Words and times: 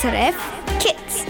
SRF 0.00 0.34
Kids. 0.78 1.24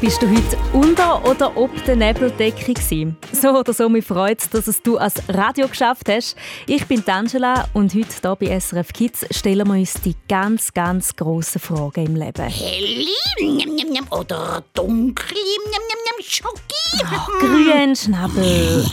Bist 0.00 0.22
du 0.22 0.28
heute 0.30 0.56
unter 0.72 1.24
oder 1.28 1.56
ob 1.56 1.84
der 1.84 1.96
Nebeldecke 1.96 2.74
gewesen? 2.74 3.16
So 3.32 3.48
oder 3.48 3.72
so, 3.72 3.88
mich 3.88 4.04
freut 4.04 4.54
dass 4.54 4.68
es 4.68 4.80
du 4.82 4.98
als 4.98 5.14
Radio 5.28 5.66
geschafft 5.66 6.08
hast. 6.08 6.36
Ich 6.68 6.86
bin 6.86 7.02
Angela 7.08 7.66
und 7.72 7.92
heute 7.92 8.14
hier 8.22 8.36
bei 8.36 8.60
SRF 8.60 8.92
Kids 8.92 9.26
stellen 9.32 9.66
wir 9.66 9.74
uns 9.74 9.94
die 9.94 10.14
ganz, 10.28 10.72
ganz 10.72 11.16
grossen 11.16 11.60
Fragen 11.60 12.06
im 12.06 12.14
Leben. 12.14 12.48
Hell 12.48 13.06
oder 14.10 14.62
dunkel 14.74 15.36
Schoki? 16.20 16.52
Oh, 17.02 17.38
grün 17.40 17.96
Schnabel. 17.96 18.86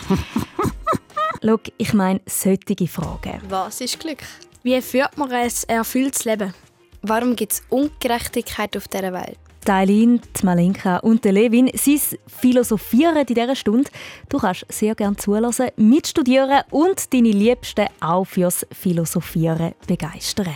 Schau, 1.43 1.59
ich 1.77 1.93
meine 1.93 2.21
solche 2.25 2.87
Fragen. 2.87 3.39
Was 3.49 3.81
ist 3.81 3.99
Glück? 3.99 4.23
Wie 4.63 4.81
führt 4.81 5.15
man 5.15 5.31
ein 5.31 5.51
erfülltes 5.67 6.25
Leben? 6.25 6.55
Warum 7.03 7.35
gibt 7.35 7.53
es 7.53 7.63
Ungerechtigkeit 7.69 8.77
auf 8.77 8.87
dieser 8.87 9.11
Welt? 9.11 9.37
Die 9.65 9.71
Eileen, 9.71 10.21
die 10.39 10.45
Malinka 10.45 10.97
und 10.97 11.23
der 11.25 11.31
Levin, 11.31 11.69
sie 11.73 11.99
philosophieren 12.27 13.17
in 13.17 13.25
dieser 13.25 13.55
Stunde. 13.55 13.89
Du 14.29 14.37
kannst 14.37 14.65
sehr 14.69 14.95
gerne 14.95 15.17
zulassen, 15.17 15.69
mitstudieren 15.77 16.61
und 16.69 17.11
deine 17.13 17.29
Liebsten 17.29 17.87
auch 17.99 18.25
fürs 18.25 18.65
Philosophieren 18.71 19.73
begeistern. 19.87 20.55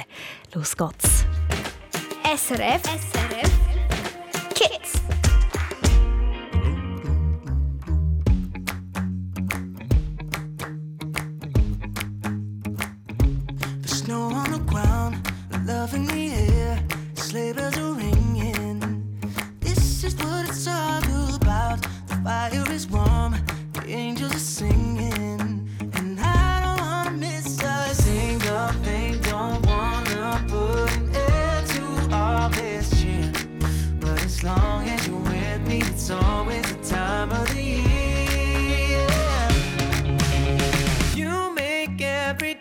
Los 0.54 0.76
geht's. 0.78 1.26
SRF, 2.24 2.82
SRF 2.84 3.52
Kids. 4.54 5.15
Bells 17.36 17.78
are 17.78 17.92
ringing. 17.92 18.80
This 19.60 20.06
is 20.06 20.16
what 20.16 20.48
it's 20.48 20.68
all 20.68 21.36
about. 21.36 21.82
The 22.08 22.16
fire 22.24 22.72
is 22.72 22.88
warm, 22.88 23.36
the 23.74 23.84
angels 23.88 24.34
are 24.36 24.40
singing, 24.40 25.70
and 25.98 26.18
I 26.18 26.62
don't 26.64 26.80
wanna 26.80 27.12
miss 27.12 27.62
a 27.62 27.94
single 27.94 28.70
thing. 28.86 29.20
Don't 29.22 29.66
wanna 29.66 30.46
put 30.48 30.90
an 30.96 31.14
end 31.14 31.68
to 31.76 32.16
all 32.16 32.50
this 32.50 32.90
cheer, 33.02 33.30
but 34.00 34.18
as 34.24 34.42
long 34.42 34.88
as 34.88 35.06
you're 35.06 35.20
with 35.20 35.68
me, 35.68 35.82
it's 35.82 36.10
always 36.10 36.66
the 36.72 36.96
time 36.96 37.32
of 37.32 37.48
the 37.50 37.62
year. 37.62 37.75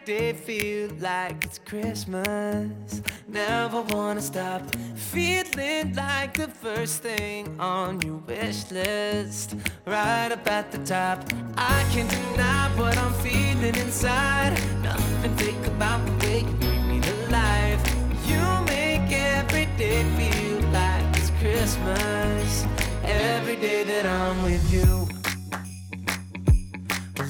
Day 0.04 0.34
feel 0.34 0.90
like 1.00 1.44
it's 1.44 1.58
Christmas. 1.58 3.00
Never 3.26 3.80
wanna 3.82 4.20
stop 4.20 4.62
feeling 4.94 5.94
like 5.94 6.34
the 6.34 6.48
first 6.48 7.02
thing 7.02 7.58
on 7.58 8.00
your 8.02 8.18
wish 8.26 8.70
list. 8.70 9.56
Right 9.86 10.30
up 10.30 10.46
at 10.46 10.70
the 10.70 10.78
top. 10.78 11.24
I 11.56 11.84
can't 11.90 12.10
deny 12.10 12.68
what 12.76 12.98
I'm 12.98 13.14
feeling 13.14 13.76
inside. 13.76 14.52
Nothing 14.82 15.36
fake 15.36 15.66
about 15.66 16.04
the 16.06 16.26
way 16.26 16.40
you 16.40 16.54
bring 16.60 16.88
me 16.88 17.00
to 17.00 17.14
life. 17.30 17.82
You 18.26 18.42
make 18.66 19.10
every 19.10 19.66
day 19.78 20.02
feel 20.18 20.60
like 20.68 21.16
it's 21.16 21.30
Christmas. 21.40 22.66
Every 23.04 23.56
day 23.56 23.84
that 23.84 24.04
I'm 24.04 24.42
with 24.42 24.64
you. 24.70 25.08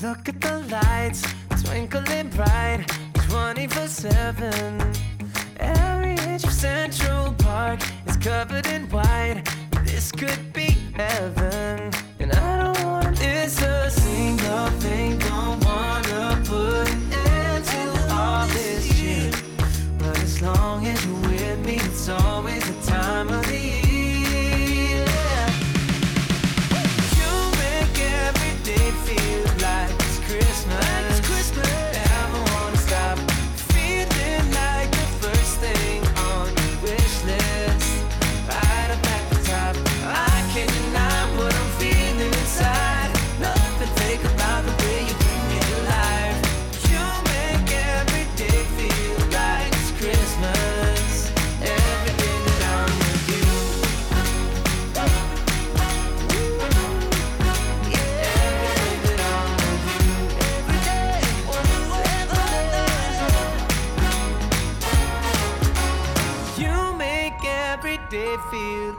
Look 0.02 0.28
at 0.28 0.40
the 0.40 0.58
lights 0.70 1.24
twinkling 1.74 2.28
bright 2.28 2.86
24 3.14 3.88
7. 3.88 4.92
Every 5.58 6.14
inch 6.30 6.44
of 6.44 6.52
Central 6.52 7.32
Park 7.38 7.80
is 8.06 8.16
covered 8.16 8.68
in 8.68 8.88
white. 8.90 9.42
This 9.84 10.12
could 10.12 10.52
be 10.52 10.76
heaven. 10.94 11.90
And 12.20 12.32
I 12.32 12.62
don't 12.62 12.84
wanna 12.84 13.10
miss 13.10 13.60
a 13.60 13.90
single 13.90 14.68
thing. 14.78 15.18
Don't 15.18 15.64
wanna 15.64 16.40
put 16.44 16.88
an 16.92 17.12
end 17.12 17.64
to 17.64 18.14
all 18.14 18.46
this 18.46 18.96
shit. 18.96 19.34
But 19.98 20.16
as 20.20 20.40
long 20.42 20.86
as 20.86 21.04
you're 21.04 21.28
with 21.28 21.66
me, 21.66 21.74
it's 21.88 22.08
always 22.08 22.53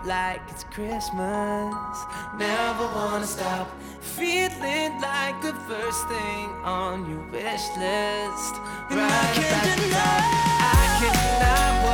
like 0.06 0.42
it's 0.50 0.64
Christmas. 0.66 1.98
Never 2.38 2.86
wanna 2.96 3.26
stop 3.26 3.70
feeling 4.02 5.02
like 5.02 5.42
the 5.42 5.54
first 5.68 6.08
thing 6.08 6.50
on 6.64 7.10
your 7.10 7.24
wish 7.32 7.66
list. 7.78 8.54
Right 8.92 9.38
at 9.38 9.78
the 9.78 9.90
top. 9.90 10.22
I 10.62 10.98
can't 11.00 11.14
deny 11.14 11.80
I'm 11.80 11.85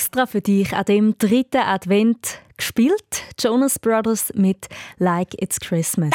extra 0.00 0.24
für 0.24 0.40
dich 0.40 0.72
an 0.72 0.86
dem 0.86 1.18
dritten 1.18 1.58
Advent 1.58 2.38
gespielt. 2.56 3.22
Jonas 3.38 3.78
Brothers 3.78 4.32
mit 4.34 4.66
Like 4.96 5.34
It's 5.42 5.60
Christmas. 5.60 6.14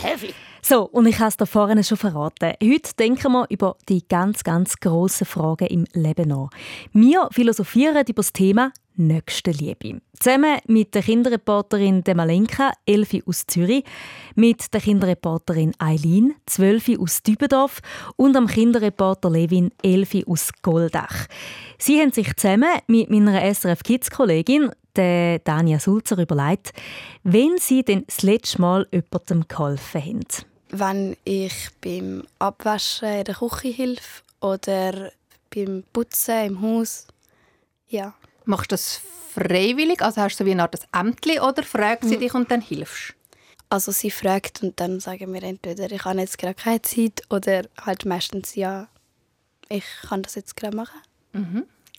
Heavy. 0.00 0.32
So, 0.62 0.84
und 0.84 1.04
ich 1.04 1.18
habe 1.18 1.28
es 1.28 1.36
da 1.36 1.44
vorne 1.44 1.84
schon 1.84 1.98
verraten. 1.98 2.54
Heute 2.62 2.94
denken 2.98 3.32
wir 3.32 3.44
über 3.50 3.76
die 3.90 4.08
ganz, 4.08 4.42
ganz 4.42 4.76
grossen 4.76 5.26
Fragen 5.26 5.66
im 5.66 5.84
Leben 5.92 6.30
nach. 6.30 6.48
Wir 6.94 7.28
philosophieren 7.30 8.06
über 8.08 8.14
das 8.14 8.32
Thema 8.32 8.72
Nächstenliebe. 8.96 10.00
Zusammen 10.18 10.58
mit 10.66 10.94
der 10.94 11.02
Kinderreporterin 11.02 12.02
Demalenka, 12.02 12.72
Elfi 12.86 13.22
aus 13.26 13.46
Zürich, 13.46 13.84
mit 14.34 14.72
der 14.72 14.80
Kinderreporterin 14.80 15.72
Eileen, 15.78 16.34
Zwölfi 16.46 16.96
aus 16.98 17.22
Dübendorf 17.22 17.80
und 18.16 18.36
am 18.36 18.46
Kinderreporter 18.46 19.30
Levin, 19.30 19.70
Elfi 19.82 20.24
aus 20.26 20.50
Goldach. 20.62 21.26
Sie 21.78 22.00
haben 22.00 22.12
sich 22.12 22.34
zusammen 22.36 22.80
mit 22.86 23.10
meiner 23.10 23.42
SRF 23.54 23.82
Kids-Kollegin, 23.82 24.70
der 24.96 25.38
Dania 25.40 25.78
Sulzer, 25.78 26.18
überlegt, 26.18 26.72
wenn 27.22 27.58
sie 27.58 27.82
denn 27.82 28.04
das 28.06 28.22
letzte 28.22 28.60
Mal 28.60 28.86
jemandem 28.90 29.46
geholfen 29.46 30.02
haben. 30.02 30.26
Wenn 30.70 31.16
ich 31.24 31.68
beim 31.80 32.24
Abwaschen 32.38 33.08
in 33.08 33.24
der 33.24 33.34
Küche 33.34 33.68
helfe 33.68 34.22
oder 34.40 35.12
beim 35.54 35.84
Putzen 35.92 36.46
im 36.46 36.62
Haus. 36.62 37.06
Ja. 37.88 38.14
Machst 38.46 38.70
du 38.70 38.74
das 38.74 39.00
freiwillig? 39.34 40.02
Also 40.02 40.22
hast 40.22 40.36
du 40.36 40.44
so 40.44 40.46
wie 40.46 40.52
eine 40.52 40.62
Art 40.62 40.78
Ämtli 40.94 41.40
oder 41.40 41.62
fragst 41.62 42.08
sie 42.08 42.16
dich 42.16 42.32
und 42.32 42.50
dann 42.50 42.60
hilfst? 42.60 43.14
Also 43.68 43.90
sie 43.90 44.12
fragt 44.12 44.62
und 44.62 44.78
dann 44.78 45.00
sagen 45.00 45.34
wir 45.34 45.42
entweder, 45.42 45.90
ich 45.90 46.04
habe 46.04 46.20
jetzt 46.20 46.38
gerade 46.38 46.54
keine 46.54 46.80
Zeit 46.82 47.22
oder 47.28 47.64
halt 47.84 48.04
meistens 48.04 48.54
ja, 48.54 48.86
ich 49.68 49.84
kann 50.08 50.22
das 50.22 50.36
jetzt 50.36 50.56
gerade 50.56 50.76
machen. 50.76 51.00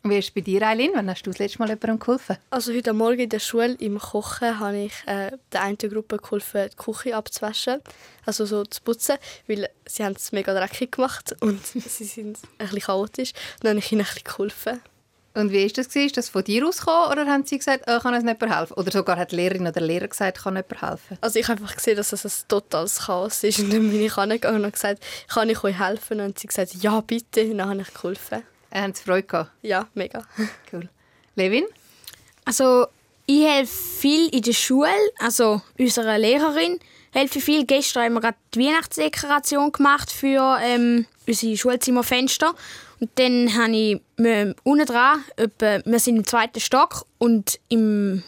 Wie 0.04 0.18
ist 0.18 0.30
es 0.30 0.32
bei 0.32 0.40
dir, 0.40 0.62
Eileen? 0.62 0.92
Wann 0.94 1.10
hast 1.10 1.24
du 1.24 1.32
das 1.32 1.40
letzte 1.40 1.60
Mal 1.60 1.68
jemandem 1.68 2.00
geholfen? 2.00 2.38
Also 2.50 2.74
heute 2.74 2.94
Morgen 2.94 3.20
in 3.20 3.30
der 3.30 3.40
Schule 3.40 3.74
im 3.80 4.00
Kochen 4.00 4.58
habe 4.58 4.78
ich 4.78 4.94
äh, 5.06 5.32
der 5.52 5.64
einen 5.64 5.78
Gruppe 5.78 6.18
geholfen, 6.18 6.70
die 6.72 6.78
Küche 6.78 7.14
abzuwaschen, 7.14 7.82
also 8.26 8.46
so 8.46 8.64
zu 8.64 8.82
putzen, 8.82 9.18
weil 9.48 9.70
sie 9.86 10.06
haben 10.06 10.14
es 10.16 10.32
mega 10.32 10.54
dreckig 10.54 10.94
gemacht 10.94 11.36
und 11.42 11.66
sie 11.66 12.06
sind 12.06 12.40
ein 12.58 12.68
bisschen 12.68 12.80
chaotisch. 12.80 13.34
Dann 13.60 13.72
habe 13.72 13.80
ich 13.80 13.92
ihnen 13.92 14.02
ein 14.02 14.06
bisschen 14.06 14.24
geholfen. 14.24 14.82
Und 15.38 15.52
wie 15.52 15.64
ist 15.64 15.78
das? 15.78 15.88
gewesen? 15.88 16.08
Ist 16.08 16.18
das 16.18 16.30
von 16.30 16.44
dir 16.44 16.66
ausgekommen 16.68 17.12
oder 17.12 17.28
haben 17.28 17.46
sie 17.46 17.60
gesagt, 17.60 17.84
oh, 17.86 18.00
kann 18.00 18.16
uns 18.16 18.24
nicht 18.24 18.42
helfen? 18.42 18.74
Oder 18.74 18.92
sogar 18.92 19.18
hat 19.18 19.32
die 19.32 19.36
Lehrerin 19.36 19.62
oder 19.62 19.74
der 19.74 19.84
Lehrer 19.84 20.08
gesagt, 20.08 20.40
kann 20.40 20.56
jemand 20.56 20.82
helfen? 20.82 21.18
Also 21.22 21.38
ich 21.38 21.48
habe 21.48 21.62
einfach 21.62 21.76
gesehen, 21.76 21.96
dass 21.96 22.12
es 22.12 22.26
ein 22.26 22.48
totales 22.48 23.00
Chaos 23.06 23.44
ist 23.44 23.60
und 23.60 23.72
dann 23.72 23.88
bin 23.88 24.02
ich 24.02 24.18
angegangen 24.18 24.58
und 24.58 24.64
habe 24.64 24.72
gesagt, 24.72 25.04
kann 25.28 25.48
ich 25.48 25.64
euch 25.64 25.78
helfen? 25.78 26.14
Und 26.14 26.18
dann 26.18 26.30
hat 26.30 26.40
sie 26.40 26.48
gesagt, 26.48 26.74
ja 26.82 27.00
bitte, 27.02 27.44
und 27.44 27.60
dann 27.60 27.70
habe 27.70 27.82
ich 27.82 27.94
geholfen. 27.94 28.42
Äh, 28.72 28.82
haben 28.82 28.96
sie 28.96 29.04
Freude 29.04 29.28
gehabt? 29.28 29.52
Ja, 29.62 29.88
mega. 29.94 30.24
Cool. 30.74 30.90
Levin? 31.36 31.66
Also 32.44 32.88
ich 33.28 33.46
helfe 33.46 33.76
viel 34.00 34.30
in 34.30 34.42
der 34.42 34.54
Schule, 34.54 34.90
also 35.20 35.62
unserer 35.78 36.18
Lehrerin 36.18 36.80
helfe 37.12 37.42
viel. 37.42 37.66
Gestern 37.66 38.06
haben 38.06 38.14
wir 38.14 38.22
gerade 38.22 38.38
die 38.54 38.60
Weihnachtsdekoration 38.60 39.72
gemacht 39.72 40.12
für 40.12 40.58
ähm, 40.62 41.06
unsere 41.28 41.58
Schulzimmerfenster. 41.58 42.54
Und 43.00 43.10
dann 43.16 43.56
habe 43.56 43.76
ich 43.76 44.02
äh, 44.18 44.54
unten 44.64 44.86
dran, 44.86 45.24
etwa, 45.36 45.80
wir 45.86 46.00
sind 46.00 46.18
im 46.18 46.26
zweiten 46.26 46.60
Stock 46.60 47.06
und 47.20 47.60
im, 47.70 48.24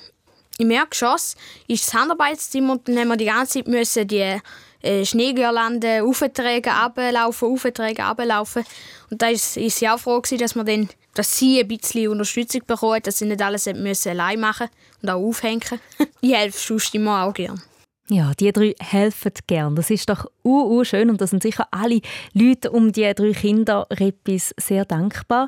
im 0.57 0.71
Erdgeschoss 0.71 1.35
ist 1.67 1.87
das 1.87 1.93
Handarbeitszimmer 1.93 2.73
und 2.73 2.87
dann 2.87 2.99
haben 2.99 3.07
wir 3.07 3.17
die 3.17 3.25
ganze 3.25 3.59
Zeit 3.59 3.67
müssen 3.67 4.07
die 4.07 4.39
äh, 4.81 5.05
Schneegirlanden 5.05 6.03
auftragen, 6.03 6.71
runterlaufen, 6.71 7.51
auftragen, 7.51 8.05
runterlaufen. 8.05 8.63
Und 9.09 9.21
da 9.21 9.29
ist 9.29 9.55
sie 9.55 9.89
auch 9.89 9.99
froh 9.99 10.21
dass 10.21 10.55
wir 10.55 10.63
dann 10.63 10.89
dass 11.13 11.37
sie 11.37 11.59
ein 11.59 11.67
bisschen 11.67 12.07
Unterstützung 12.09 12.61
bekommen, 12.65 13.01
dass 13.03 13.17
sie 13.17 13.25
nicht 13.25 13.41
alles 13.41 13.65
müssen 13.65 14.09
allein 14.09 14.39
machen 14.39 14.69
und 15.01 15.09
auch 15.09 15.19
aufhängen. 15.19 15.81
ich 16.21 16.33
helfe 16.33 16.57
sonst 16.57 16.95
immer 16.95 17.23
auch 17.23 17.33
gerne. 17.33 17.61
Ja, 18.11 18.31
die 18.39 18.51
drei 18.51 18.73
helfen 18.79 19.33
gern. 19.45 19.75
Das 19.75 19.91
ist 19.91 20.09
doch 20.09 20.25
uh, 20.43 20.79
uh, 20.79 20.83
schön 20.83 21.11
und 21.11 21.21
da 21.21 21.27
sind 21.27 21.43
sicher 21.43 21.67
alle 21.69 22.01
Leute 22.33 22.71
um 22.71 22.91
die 22.91 23.13
drei 23.13 23.33
Kinder 23.33 23.85
Repis 23.91 24.51
sehr 24.57 24.83
dankbar. 24.83 25.47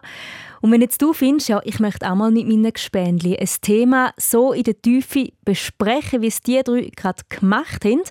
Und 0.61 0.71
wenn 0.71 0.81
jetzt 0.81 1.01
du 1.01 1.11
findest, 1.11 1.49
ja, 1.49 1.59
ich 1.63 1.79
möchte 1.79 2.07
auch 2.09 2.13
mal 2.13 2.29
mit 2.29 2.47
meinen 2.47 2.71
Gespänli 2.71 3.35
ein 3.35 3.49
Thema 3.61 4.13
so 4.17 4.53
in 4.53 4.61
der 4.61 4.79
Tiefe 4.79 5.29
besprechen, 5.43 6.21
wie 6.21 6.27
es 6.27 6.41
die 6.41 6.61
drei 6.61 6.91
gerade 6.95 7.23
gemacht 7.29 7.83
haben, 7.83 8.03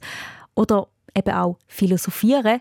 oder 0.56 0.88
eben 1.14 1.34
auch 1.34 1.58
philosophieren, 1.66 2.60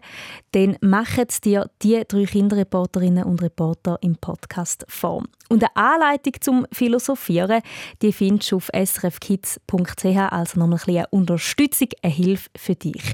dann 0.51 0.77
machen 0.81 1.25
es 1.27 1.41
dir 1.41 1.69
die 1.81 2.03
drei 2.07 2.25
Kinderreporterinnen 2.25 3.23
und 3.23 3.41
Reporter 3.41 3.97
im 4.01 4.15
Podcast 4.15 4.85
Form. 4.87 5.27
Und 5.49 5.63
eine 5.63 5.75
Anleitung 5.75 6.33
zum 6.41 6.67
Philosophieren, 6.71 7.61
die 8.01 8.13
findest 8.13 8.51
du 8.51 8.57
auf 8.57 8.69
srfkids.ch, 8.73 10.05
also 10.05 10.59
nochmal 10.59 10.79
ein 10.79 10.85
bisschen 10.85 11.05
Unterstützung, 11.09 11.89
eine 12.01 12.13
Hilfe 12.13 12.49
für 12.55 12.75
dich. 12.75 13.13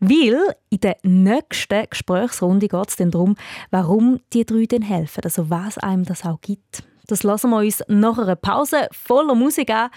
Weil 0.00 0.54
in 0.70 0.80
der 0.80 0.96
nächsten 1.02 1.88
Gesprächsrunde 1.90 2.68
geht 2.68 2.88
es 2.88 2.96
dann 2.96 3.10
darum, 3.10 3.36
warum 3.70 4.20
die 4.32 4.46
drei 4.46 4.64
denn 4.64 4.82
helfen, 4.82 5.22
also 5.24 5.50
was 5.50 5.78
einem 5.78 6.04
das 6.04 6.24
auch 6.24 6.40
gibt. 6.40 6.84
Das 7.06 7.22
lassen 7.22 7.50
wir 7.50 7.58
uns 7.58 7.82
nach 7.88 8.18
einer 8.18 8.36
Pause 8.36 8.88
voller 8.92 9.34
Musik 9.34 9.70
an. 9.70 9.90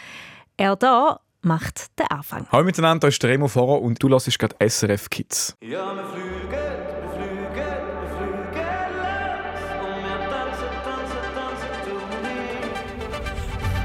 Er 0.58 0.76
da 0.76 1.22
macht 1.42 1.98
den 2.00 2.08
Anfang. 2.08 2.48
Hallo 2.52 2.64
miteinander, 2.64 3.08
hier 3.08 3.10
ist 3.10 3.24
der 3.24 3.30
Remo 3.32 3.48
Fahrer 3.48 3.82
und 3.82 4.02
du 4.02 4.10
hörst 4.10 4.38
gerade 4.40 4.56
SRF 4.68 5.10
Kids. 5.10 5.56
Ja, 5.62 5.96
wir 5.96 6.06
fliegen, 6.06 6.50
wir 6.50 7.10
fliegen, 7.16 7.54
wir 7.54 8.10
fliegen 8.16 8.92
los 8.98 9.64
und 9.84 10.04
wir 10.04 10.20
tanzen, 10.30 10.72
tanzen, 10.84 11.24
tanzen, 11.36 11.72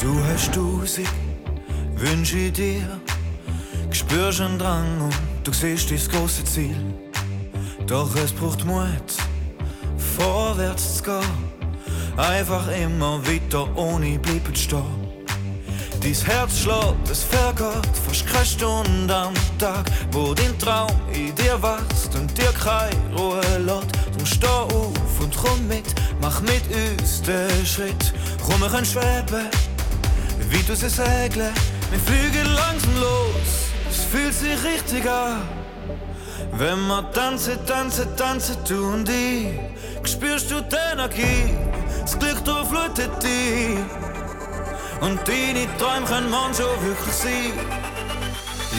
du 0.01 0.07
Du 0.07 0.25
hast 0.25 0.55
Tausend 0.55 1.09
Wünsche 1.95 2.39
in 2.39 2.53
dir, 2.53 3.01
spürst 3.93 4.41
einen 4.41 4.59
Drang 4.59 5.01
und 5.01 5.15
du 5.45 5.53
siehst 5.53 5.91
das 5.93 6.09
große 6.09 6.45
Ziel. 6.45 6.77
Doch 7.87 8.15
es 8.17 8.33
braucht 8.33 8.65
Mut, 8.65 9.13
vorwärts 10.17 10.97
zu 10.97 11.05
gehen, 11.05 11.23
einfach 12.17 12.67
immer 12.77 13.21
weiter 13.27 13.69
ohne 13.77 14.19
bleiben 14.19 14.55
stehen. 14.55 15.02
Dies 16.03 16.27
Herz 16.27 16.59
schlägt, 16.59 17.09
es 17.09 17.23
vergeht 17.23 17.97
fast 18.05 18.27
keine 18.27 18.45
Stunde 18.45 19.15
am 19.15 19.35
Tag, 19.57 19.85
wo 20.11 20.35
dein 20.35 20.59
Traum 20.59 20.91
in 21.13 21.33
dir 21.37 21.63
wächst 21.63 22.13
und 22.17 22.37
dir 22.37 22.53
keine 22.53 23.17
Ruhe 23.17 23.41
lässt. 23.59 23.87
Drum 24.17 24.27
steh 24.27 24.47
auf 24.49 25.21
und 25.21 25.37
komm 25.37 25.69
mit, 25.69 25.85
mach 26.21 26.41
mit 26.41 26.65
uns 26.75 27.23
den 27.23 27.65
Schritt. 27.65 28.13
Komm, 28.45 28.61
wir 28.61 28.69
können 28.69 28.85
schweben, 28.85 29.49
wie 30.51 30.63
du 30.65 30.75
sie 30.75 30.89
segeln. 30.89 31.55
Wir 31.91 32.01
fliegen 32.01 32.53
langsam 32.53 32.99
los, 32.99 33.71
es 33.89 34.05
fühlt 34.11 34.35
sich 34.35 34.59
richtig 34.65 35.09
an. 35.09 35.43
Wenn 36.55 36.85
wir 36.89 37.13
tanzen, 37.13 37.65
tanzen, 37.65 38.09
tanzen, 38.17 38.57
du 38.69 38.89
und 38.89 39.09
ich, 39.09 39.47
spürst 40.03 40.51
du 40.51 40.61
die 40.63 40.77
Energie, 40.93 41.57
das 42.01 42.19
Glück 42.19 42.45
durchflutet 42.45 43.23
dich. 43.23 43.79
Und 45.03 45.19
deine 45.27 45.67
Träume 45.79 46.07
können 46.07 46.31
manchmal 46.31 46.81
wirklich 46.81 47.15
sein. 47.15 47.53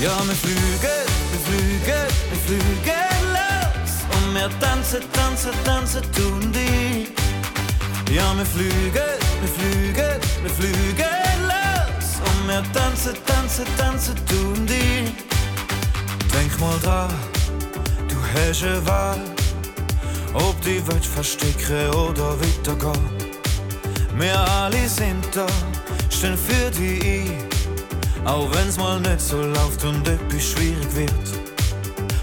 Ja, 0.02 0.18
wir 0.26 0.34
fliegen, 0.34 1.04
wir 1.32 1.42
fliegen, 1.48 2.04
wir 2.30 2.40
fliegen 2.46 3.14
los. 3.36 3.92
Und 4.16 4.34
wir 4.34 4.50
tanzen, 4.62 5.02
tanzen, 5.12 5.52
tanzen, 5.66 6.02
tun 6.14 6.50
die. 6.54 7.10
Ja, 8.14 8.34
wir 8.38 8.46
fliegen, 8.46 8.94
wir 9.42 9.50
fliegen, 9.58 10.22
wir 10.44 10.50
fliegen 10.50 11.36
los. 11.44 12.08
Und 12.26 12.48
wir 12.48 12.64
tanzen, 12.72 13.16
tanzen, 13.26 13.66
tanzen, 13.78 14.16
tun 14.26 14.66
die. 14.66 15.12
Denk 16.34 16.58
mal 16.62 16.80
dran, 16.80 17.14
du 18.08 18.16
hast 18.34 18.64
eine 18.64 18.86
Wahl. 18.88 19.20
Ob 20.34 20.60
die 20.62 20.82
Welt 20.88 21.06
verstecken 21.06 21.90
oder 21.90 22.40
weitergehen. 22.40 23.10
Wir 24.16 24.40
alle 24.40 24.88
sind 24.88 25.26
da 25.36 25.46
stehen 26.14 26.38
für 26.38 26.70
die 26.72 27.00
ein, 27.02 28.28
auch 28.28 28.48
wenn's 28.54 28.78
mal 28.78 29.00
nicht 29.00 29.22
so 29.22 29.42
läuft 29.42 29.84
und 29.84 30.08
etwas 30.08 30.44
schwierig 30.44 30.96
wird. 30.96 31.12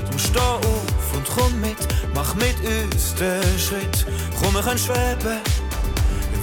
Drum 0.09 0.19
steh 0.19 0.39
auf 0.39 1.15
und 1.15 1.27
komm 1.35 1.61
mit, 1.61 1.77
mach 2.15 2.35
mit 2.35 2.57
uns 2.61 3.15
den 3.15 3.59
Schritt. 3.59 4.07
Komm, 4.41 4.55
wir 4.55 4.63
können 4.63 4.79
schweben, 4.79 5.39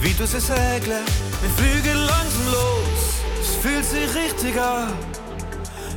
wie 0.00 0.12
du 0.14 0.26
sie 0.26 0.40
segeln. 0.40 1.04
Wir 1.40 1.50
fliegen 1.56 1.98
langsam 1.98 2.46
los, 2.52 3.22
es 3.40 3.56
fühlt 3.56 3.84
sich 3.84 4.14
richtig 4.14 4.60
an. 4.60 4.92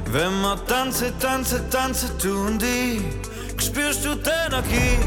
Wenn 0.05 0.41
wir 0.41 0.65
tanzen, 0.65 1.17
tanzen, 1.19 1.69
tanzen, 1.69 2.09
du 2.21 2.47
und 2.47 2.63
ich, 2.63 3.01
spürst 3.63 4.05
du 4.05 4.15
die 4.15 4.29
Energie, 4.47 4.97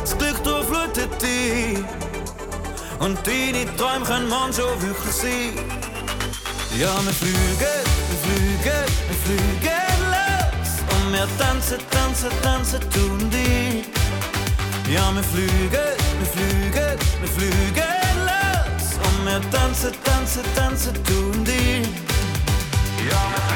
das 0.00 0.16
Glück 0.16 0.42
durchflutet 0.44 1.10
dich. 1.20 1.84
Und 2.98 3.18
deine 3.26 3.66
Träume 3.76 4.06
können 4.06 4.28
manchmal 4.28 4.80
wirklich 4.80 5.14
sein. 5.14 5.85
Ja, 6.78 7.02
wir 7.02 7.12
fliegen, 7.12 7.36
wir 7.58 8.18
fliegen, 8.24 8.84
wir 9.08 9.16
fliegen 9.24 9.98
los. 10.12 10.70
Und 10.92 11.10
wir 11.10 11.26
tanzen, 11.38 11.78
tanzen, 11.90 12.28
tanzen, 12.42 12.80
tun 12.90 13.30
die. 13.30 13.82
Ja, 14.92 15.10
wir 15.14 15.22
fliegen, 15.22 15.70
wir 15.70 16.26
fliegen, 16.34 16.98
wir 17.20 17.28
fliegen 17.28 18.16
los. 18.28 18.98
Und 19.06 19.24
wir 19.24 19.40
tanzen, 19.50 19.92
tanzen, 20.04 20.42
tanzen, 20.54 20.92
tun 21.04 21.44
die. 21.46 21.80
Ja, 23.08 23.22
wir 23.32 23.55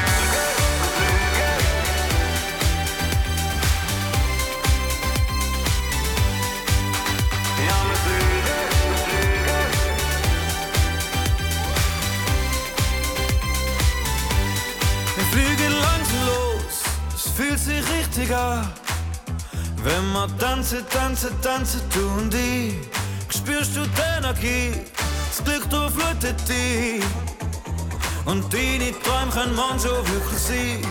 an. 18.29 18.67
Wenn 19.83 20.11
wir 20.13 20.27
tanzen, 20.37 20.85
tanzen, 20.89 21.31
tanzen, 21.41 21.81
tun 21.89 22.29
die. 22.29 22.79
Spürst 23.29 23.75
du 23.75 23.81
die 23.81 24.17
Energie, 24.17 24.73
das 25.29 25.43
Glück 25.43 25.67
durchflutet 25.69 26.37
dich. 26.47 27.03
Und 28.25 28.53
deine 28.53 28.91
Träume 29.01 29.31
können 29.31 29.55
manchmal 29.55 30.05
wirklich 30.07 30.39
sein. 30.39 30.81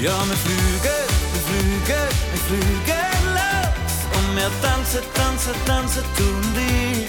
Ja, 0.00 0.16
wir 0.26 0.36
fliegen, 0.44 1.00
wir 1.32 1.42
fliegen, 1.48 2.08
wir 2.32 2.42
fliegen 2.48 3.22
los. 3.36 3.94
Und 4.16 4.36
wir 4.36 4.50
tanzen, 4.62 5.02
tanzen, 5.14 5.54
tanzen, 5.66 6.02
tun 6.16 6.42
die. 6.56 7.08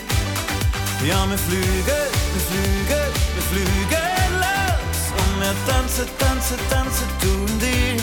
Ja, 1.08 1.28
wir 1.28 1.38
fliegen, 1.38 2.04
wir 2.34 2.44
fliegen, 2.50 3.10
wir 3.36 3.46
fliegen 3.52 4.32
los. 4.44 5.02
Und 5.18 5.42
wir 5.42 5.56
tanzen, 5.66 6.06
tanzen, 6.20 6.58
tanzen 6.70 7.08
tun 7.22 7.60
die. 7.60 7.99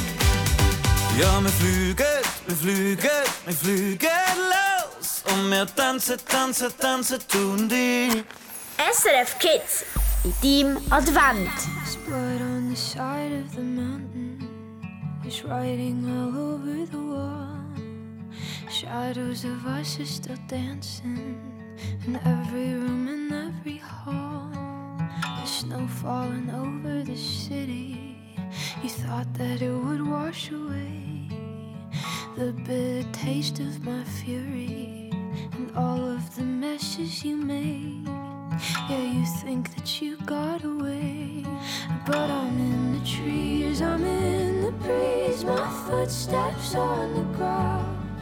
Ja, 1.19 1.41
wir 1.41 1.49
fliegen, 1.49 2.07
wir 2.47 2.57
fliegen, 2.57 3.11
wir 3.47 3.55
fliegen 3.55 4.09
los. 4.53 5.23
Und 5.33 5.51
wir 5.51 5.65
tanzen, 5.65 6.19
tanzen, 6.29 6.69
tanzen 6.79 7.19
tun 7.27 7.67
die. 7.67 8.23
SRF 8.77 9.39
Kids 9.39 9.87
in 10.43 10.75
deinem 10.75 10.93
Advent. 10.93 11.49
blood 12.07 12.43
on 12.43 12.69
the 12.69 12.77
side 12.77 13.33
of 13.33 13.51
the 13.55 13.63
mountain 13.63 14.47
is 15.27 15.43
writing 15.43 16.05
all 16.05 16.37
over 16.37 16.85
the 16.85 16.99
wall. 16.99 17.49
Shadows 18.69 19.47
of 19.47 19.65
us 19.65 19.99
are 19.99 20.05
still 20.05 20.39
dancing 20.49 21.41
in 22.07 22.17
every 22.27 22.75
room 22.75 23.09
and 23.09 23.33
every 23.33 23.79
hall. 23.79 24.51
The 25.41 25.47
snow 25.47 25.87
falling 26.03 26.51
over 26.51 27.03
the 27.03 27.17
city. 27.17 28.19
You 28.83 28.91
thought 28.91 29.33
that 29.35 29.63
it 29.63 29.73
would 29.73 30.07
wash 30.07 30.51
away 30.53 31.06
the 32.37 32.53
bitter 32.53 33.09
taste 33.13 33.61
of 33.61 33.83
my 33.83 34.05
fury 34.05 35.11
and 35.55 35.73
all 35.75 36.07
of 36.07 36.37
the 36.37 36.43
messes 36.43 37.25
you 37.25 37.35
made. 37.35 38.07
Yeah, 38.91 39.11
you 39.11 39.25
think 39.43 39.75
that 39.75 40.03
you 40.03 40.19
got 40.27 40.63
away, 40.63 41.47
but 42.05 42.31
I'm 42.31 42.59
in 42.59 42.99
the 42.99 43.07
trees, 43.07 43.81
I'm 43.81 44.05
in 44.05 44.61
the 44.61 44.73
breeze, 44.73 45.45
my 45.45 45.67
footsteps 45.87 46.75
on 46.75 47.15
the 47.15 47.39
ground. 47.39 48.21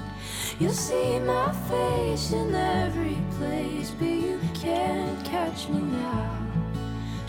You'll 0.61 0.73
see 0.73 1.19
my 1.19 1.51
face 1.69 2.31
in 2.31 2.55
every 2.55 3.19
place, 3.37 3.91
but 3.99 4.07
you 4.07 4.39
can't 4.55 5.25
catch 5.25 5.69
me 5.69 5.81
now. 5.81 6.39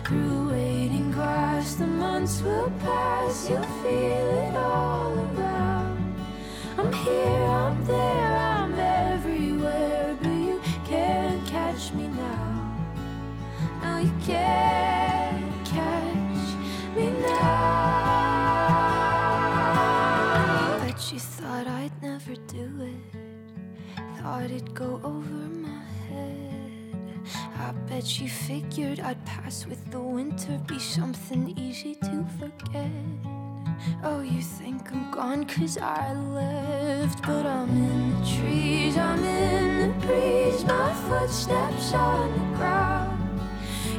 Through 0.04 0.52
waiting 0.52 1.12
grass, 1.12 1.74
the 1.74 1.88
months 1.88 2.44
will 2.44 2.72
pass, 2.82 3.50
you'll 3.50 3.64
feel 3.82 4.30
it 4.46 4.56
all 4.56 5.14
around. 5.14 5.45
I'm 6.86 6.94
here, 6.94 7.46
I'm 7.46 7.84
there, 7.86 8.38
I'm 8.38 8.78
everywhere, 8.78 10.16
but 10.22 10.30
you 10.30 10.62
can't 10.86 11.44
catch 11.48 11.92
me 11.94 12.08
now. 12.10 12.78
No, 13.82 13.98
you 13.98 14.14
can't 14.24 15.66
catch 15.66 16.56
me 16.96 17.10
now. 17.22 17.98
Bet 20.80 21.12
you 21.12 21.20
thought 21.20 21.66
I'd 21.66 22.04
never 22.04 22.36
do 22.36 22.70
it. 22.82 23.02
Thought 24.22 24.44
it'd 24.44 24.76
go 24.76 25.02
over 25.04 25.50
my 25.66 25.82
head. 26.08 27.20
I 27.58 27.72
bet 27.90 28.20
you 28.20 28.30
figured 28.30 29.00
I'd 29.00 29.26
pass 29.26 29.66
with 29.66 29.90
the 29.90 30.00
winter, 30.00 30.60
be 30.68 30.78
something 30.78 31.58
easy 31.58 31.96
to 31.96 32.24
forget. 32.38 33.35
Oh, 34.04 34.22
you 34.22 34.42
think 34.42 34.92
I'm 34.92 35.12
gone 35.12 35.46
cause 35.46 35.78
I 35.78 36.14
left, 36.14 37.22
but 37.22 37.46
I'm 37.46 37.70
in 37.70 38.20
the 38.20 38.26
trees, 38.26 38.98
I'm 38.98 39.24
in 39.24 39.82
the 39.82 40.06
breeze, 40.06 40.64
my 40.66 40.94
footsteps 41.08 41.94
on 41.94 42.32
the 42.32 42.58
ground. 42.58 43.40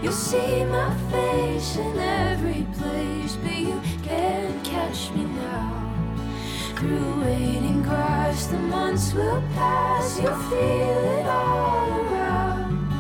You'll 0.03 0.13
see 0.13 0.65
my 0.65 0.95
face 1.11 1.77
in 1.77 1.99
every 1.99 2.67
place, 2.79 3.37
but 3.37 3.57
you 3.57 3.81
can't 4.03 4.65
catch 4.65 5.11
me 5.13 5.25
now. 5.25 5.95
Through 6.77 7.23
waiting 7.23 7.83
grass, 7.83 8.47
the 8.47 8.59
months 8.59 9.15
will 9.15 9.43
pass, 9.55 10.21
you'll 10.21 10.35
feel 10.51 11.05
it 11.19 11.27
all 11.27 11.91
around. 12.01 12.93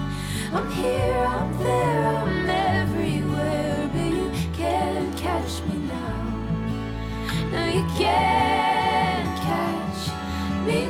I'm 0.52 0.70
here, 0.70 1.26
I'm 1.28 1.58
there, 1.58 2.06
I'm 2.06 2.48
everywhere, 2.48 3.90
but 3.92 4.04
you 4.04 4.30
can't 4.54 5.16
catch 5.16 5.62
me 5.64 5.78
now. 5.88 6.05
You 7.56 7.84
can't 7.96 9.38
catch 9.40 10.10
me 10.66 10.86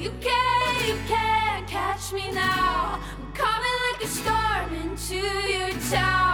You 0.00 0.10
can't, 0.20 0.86
you 0.86 0.94
can't 1.08 1.66
catch 1.66 2.12
me 2.12 2.30
now. 2.32 3.00
I'm 3.18 3.32
coming 3.32 3.76
like 3.92 4.04
a 4.04 4.06
storm 4.06 4.74
into 4.74 5.16
your 5.16 5.70
town. 5.90 6.29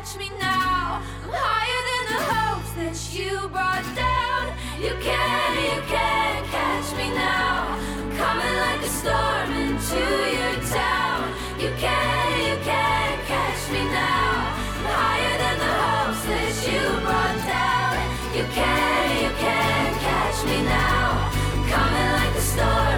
Catch 0.00 0.16
me 0.16 0.30
now. 0.40 1.02
I'm 1.24 1.30
higher 1.30 1.82
than 1.88 2.04
the 2.12 2.20
hopes 2.32 2.72
that 2.80 2.96
you 3.12 3.36
brought 3.52 3.84
down. 3.92 4.48
You 4.80 4.96
can't, 5.04 5.56
you 5.60 5.78
can't 5.92 6.44
catch 6.48 6.88
me 6.96 7.12
now. 7.12 7.76
I'm 8.00 8.08
coming 8.16 8.56
like 8.64 8.80
a 8.80 8.92
storm 9.00 9.48
into 9.60 10.00
your 10.38 10.56
town. 10.72 11.20
You 11.60 11.70
can't, 11.76 12.32
you 12.48 12.56
can't 12.64 13.20
catch 13.28 13.62
me 13.74 13.82
now. 13.92 14.32
I'm 14.80 14.88
higher 14.88 15.36
than 15.42 15.56
the 15.64 15.72
hopes 15.84 16.22
that 16.32 16.54
you 16.64 16.80
brought 17.04 17.40
down. 17.44 18.00
You 18.32 18.44
can't, 18.56 19.12
you 19.20 19.32
can't 19.36 19.94
catch 20.00 20.38
me 20.48 20.58
now. 20.64 21.28
I'm 21.52 21.62
coming 21.68 22.08
like 22.16 22.34
a 22.40 22.44
storm 22.52 22.89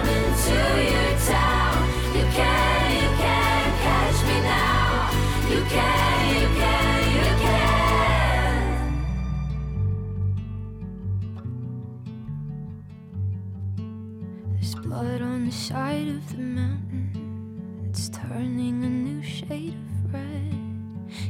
on 15.43 15.49
the 15.49 15.55
side 15.55 16.07
of 16.07 16.31
the 16.31 16.37
mountain. 16.37 17.85
It's 17.89 18.07
turning 18.09 18.81
a 18.85 18.89
new 18.89 19.21
shade 19.21 19.73
of 19.73 20.13
red. 20.13 20.55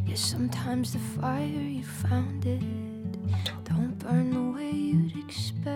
Yeah, 0.05 0.15
sometimes 0.15 0.93
the 0.93 0.99
fire 1.19 1.47
you 1.47 1.83
found 1.83 2.45
it 2.45 2.61
don't 3.63 3.97
burn 3.97 4.29
the 4.29 4.55
way 4.55 4.69
you'd 4.71 5.17
expect. 5.25 5.73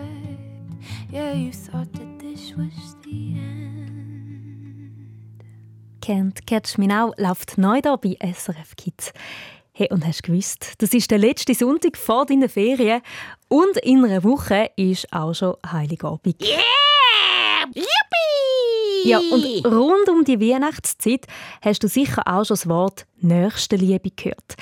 Yeah, 1.10 1.32
you 1.32 1.52
thought 1.52 1.92
that 1.94 2.18
this 2.20 2.56
was 2.56 2.96
the 3.02 3.38
end. 3.38 4.92
Can't 6.00 6.46
Catch 6.46 6.78
Me 6.78 6.86
Now 6.86 7.12
läuft 7.16 7.58
neu 7.58 7.80
hier 7.82 7.96
bei 7.96 8.16
SRF 8.20 8.76
Kids. 8.76 9.12
Hey, 9.72 9.88
und 9.90 10.06
hast 10.06 10.22
du 10.22 10.32
gewusst, 10.32 10.74
das 10.78 10.92
ist 10.92 11.10
der 11.10 11.18
letzte 11.18 11.54
Sonntag 11.54 11.96
vor 11.96 12.26
deinen 12.26 12.48
Ferien 12.48 13.00
und 13.48 13.76
in 13.78 14.04
einer 14.04 14.22
Woche 14.22 14.70
ist 14.76 15.12
auch 15.12 15.34
schon 15.34 15.56
Heiligabend. 15.66 16.40
Yeah! 16.40 16.87
Ja, 19.08 19.18
und 19.18 19.44
rund 19.64 20.08
um 20.08 20.24
die 20.24 20.40
Weihnachtszeit 20.40 21.26
hast 21.62 21.82
du 21.82 21.88
sicher 21.88 22.22
auch 22.26 22.44
schon 22.44 22.54
das 22.54 22.68
Wort 22.68 23.06
Nächstenliebe 23.20 24.10
gehört. 24.10 24.54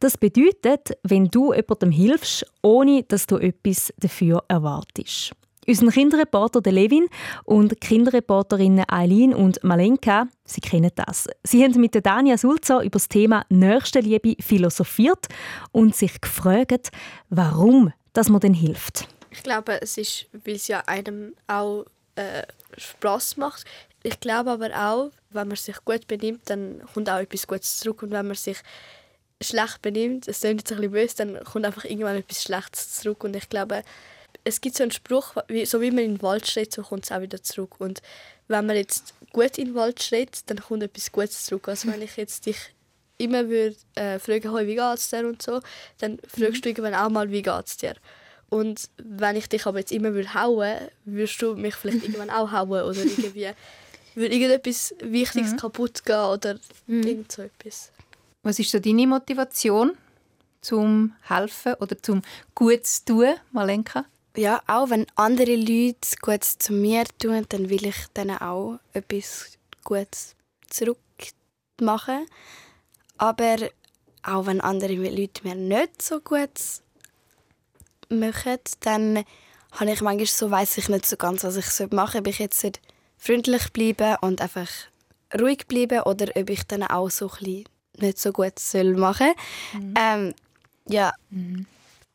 Das 0.00 0.16
bedeutet, 0.16 0.96
wenn 1.02 1.26
du 1.26 1.52
jemandem 1.52 1.90
hilfst, 1.90 2.46
ohne 2.62 3.02
dass 3.02 3.26
du 3.26 3.36
etwas 3.36 3.92
dafür 3.98 4.42
erwartest. 4.48 5.32
Unser 5.66 5.88
Kinderreporter 5.88 6.62
der 6.62 6.72
Levin 6.72 7.06
und 7.44 7.80
Kinderreporterinnen 7.80 8.86
Eileen 8.88 9.34
und 9.34 9.62
Malenka, 9.62 10.26
sie 10.44 10.62
kennen 10.62 10.90
das. 10.94 11.28
Sie 11.44 11.62
haben 11.62 11.78
mit 11.78 11.94
der 11.94 12.00
Dania 12.00 12.38
Sulzer 12.38 12.80
über 12.80 12.98
das 12.98 13.08
Thema 13.08 13.44
Nächstenliebe 13.50 14.42
philosophiert 14.42 15.26
und 15.70 15.94
sich 15.94 16.18
gefragt, 16.20 16.90
warum 17.28 17.92
dass 18.12 18.28
man 18.28 18.40
denn 18.40 18.54
hilft. 18.54 19.06
Ich 19.30 19.42
glaube, 19.42 19.80
es 19.80 19.96
ist, 19.96 20.26
weil 20.32 20.56
es 20.56 20.66
ja 20.66 20.82
einem 20.86 21.34
auch 21.46 21.84
äh, 22.16 22.42
Spaß 22.76 23.36
macht. 23.36 23.64
Ich 24.02 24.18
glaube 24.20 24.50
aber 24.50 24.70
auch, 24.74 25.10
wenn 25.30 25.48
man 25.48 25.56
sich 25.56 25.76
gut 25.84 26.06
benimmt, 26.06 26.48
dann 26.48 26.82
kommt 26.92 27.10
auch 27.10 27.18
etwas 27.18 27.46
Gutes 27.46 27.78
zurück. 27.78 28.02
Und 28.02 28.10
wenn 28.12 28.26
man 28.26 28.36
sich 28.36 28.58
schlecht 29.42 29.82
benimmt, 29.82 30.28
es 30.28 30.40
klingt 30.40 30.60
jetzt 30.60 30.72
ein 30.72 30.78
bisschen 30.78 30.92
böse, 30.92 31.16
dann 31.16 31.44
kommt 31.44 31.64
einfach 31.64 31.84
irgendwann 31.84 32.16
etwas 32.16 32.42
Schlechtes 32.42 32.94
zurück. 32.94 33.24
Und 33.24 33.36
ich 33.36 33.48
glaube, 33.48 33.82
es 34.44 34.60
gibt 34.60 34.76
so 34.76 34.82
einen 34.82 34.92
Spruch, 34.92 35.34
wie, 35.48 35.66
so 35.66 35.80
wie 35.80 35.90
man 35.90 36.04
in 36.04 36.14
den 36.16 36.22
Wald 36.22 36.48
schreit, 36.48 36.72
so 36.72 36.82
kommt 36.82 37.04
es 37.04 37.12
auch 37.12 37.20
wieder 37.20 37.42
zurück. 37.42 37.74
Und 37.78 38.00
wenn 38.48 38.66
man 38.66 38.76
jetzt 38.76 39.14
gut 39.32 39.58
in 39.58 39.66
den 39.66 39.74
Wald 39.74 40.02
schreit, 40.02 40.40
dann 40.46 40.60
kommt 40.60 40.82
etwas 40.82 41.12
Gutes 41.12 41.44
zurück. 41.44 41.68
Also 41.68 41.88
wenn 41.88 42.02
ich 42.02 42.16
jetzt 42.16 42.46
dich 42.46 42.56
immer 43.18 43.48
würde 43.48 43.76
äh, 43.96 44.18
fragen, 44.18 44.54
hey, 44.54 44.66
wie 44.66 44.76
geht's 44.76 45.10
dir 45.10 45.26
und 45.26 45.42
so, 45.42 45.60
dann 45.98 46.18
fragst 46.26 46.64
du 46.64 46.70
irgendwann 46.70 46.94
auch 46.94 47.10
mal, 47.10 47.30
wie 47.30 47.42
geht's 47.42 47.76
dir. 47.76 47.94
Und 48.48 48.88
wenn 48.96 49.36
ich 49.36 49.48
dich 49.48 49.66
aber 49.66 49.78
jetzt 49.78 49.92
immer 49.92 50.12
würde 50.14 50.34
hauen, 50.34 50.88
würdest 51.04 51.40
du 51.40 51.54
mich 51.54 51.74
vielleicht 51.74 52.02
irgendwann 52.02 52.30
auch 52.30 52.50
hauen 52.50 52.82
oder 52.82 52.98
irgendwie 52.98 53.50
würde 54.14 54.34
irgendetwas 54.34 54.94
Wichtiges 55.00 55.56
kaputt 55.56 56.04
gehen 56.04 56.24
oder 56.24 56.58
irgend 56.86 57.30
so 57.32 57.42
etwas. 57.42 57.92
Was 58.42 58.58
ist 58.58 58.70
so 58.70 58.78
deine 58.78 59.06
Motivation 59.06 59.92
zum 60.60 61.14
helfen 61.22 61.74
oder 61.74 62.00
zum 62.02 62.22
Gutes 62.54 63.04
tun, 63.04 63.34
Malenka? 63.52 64.04
Ja, 64.36 64.62
auch 64.66 64.90
wenn 64.90 65.06
andere 65.16 65.56
Leute 65.56 66.16
Gutes 66.20 66.58
zu 66.58 66.72
mir 66.72 67.04
tun, 67.18 67.44
dann 67.48 67.68
will 67.68 67.86
ich 67.86 68.06
denen 68.16 68.38
auch 68.38 68.78
etwas 68.92 69.58
Gutes 69.84 70.34
zurück 70.68 70.98
machen 71.80 72.26
Aber 73.18 73.56
auch 74.22 74.46
wenn 74.46 74.60
andere 74.60 74.94
Leute 74.94 75.42
mir 75.44 75.54
nicht 75.54 76.02
so 76.02 76.20
gut 76.20 76.50
machen, 78.08 78.58
dann 78.80 79.24
habe 79.72 79.92
ich 79.92 80.00
manchmal 80.00 80.26
so, 80.26 80.50
weiß 80.50 80.78
ich 80.78 80.88
nicht 80.88 81.06
so 81.06 81.16
ganz, 81.16 81.44
was 81.44 81.56
ich 81.56 81.92
machen 81.92 82.12
soll. 82.12 82.20
Ob 82.20 82.26
ich 82.26 82.38
jetzt 82.38 82.80
freundlich 83.20 83.72
bleiben 83.72 84.16
und 84.22 84.40
einfach 84.40 84.68
ruhig 85.38 85.66
bleiben 85.68 86.00
oder 86.00 86.26
ob 86.34 86.50
ich 86.50 86.64
dann 86.64 86.82
auch 86.82 87.10
so 87.10 87.26
ein 87.26 87.38
bisschen 87.38 87.64
nicht 87.98 88.18
so 88.18 88.32
gut 88.32 88.58
soll 88.58 88.96
machen 88.96 89.32
mhm. 89.74 89.94
ähm, 89.96 90.34
ja. 90.88 91.12
Mhm. 91.30 91.66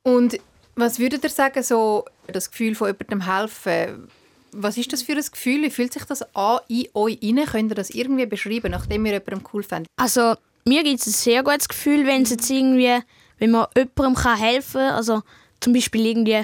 Und 0.04 0.38
was 0.76 1.00
würdet 1.00 1.24
ihr 1.24 1.30
sagen, 1.30 1.64
so 1.64 2.06
das 2.28 2.52
Gefühl 2.52 2.76
von 2.76 2.88
jemandem 2.88 3.26
helfen? 3.26 4.08
Was 4.52 4.78
ist 4.78 4.92
das 4.94 5.04
für 5.04 5.14
ein 5.14 5.24
Gefühl? 5.32 5.64
Wie 5.64 5.70
fühlt 5.70 5.94
sich 5.94 6.04
das 6.04 6.24
an 6.36 6.60
in 6.68 6.88
euch 6.94 7.20
rein? 7.22 7.46
Könnt 7.46 7.72
ihr 7.72 7.76
das 7.76 7.90
irgendwie 7.90 8.26
beschreiben, 8.26 8.72
nachdem 8.72 9.06
ihr 9.06 9.14
jemandem 9.14 9.44
cool 9.54 9.64
findet? 9.64 9.88
Also, 9.98 10.36
mir 10.66 10.84
gibt 10.84 11.00
es 11.00 11.08
ein 11.08 11.14
sehr 11.14 11.44
gutes 11.44 11.68
Gefühl, 11.68 12.06
wenn 12.06 12.24
es 12.24 12.30
jetzt 12.30 12.50
irgendwie, 12.50 13.00
wenn 13.40 13.52
man 13.52 13.68
jemandem 13.76 14.38
helfen 14.38 14.82
kann. 14.82 14.96
Also, 14.96 15.22
zum 15.60 15.74
Beispiel 15.74 16.06
irgendwie 16.06 16.44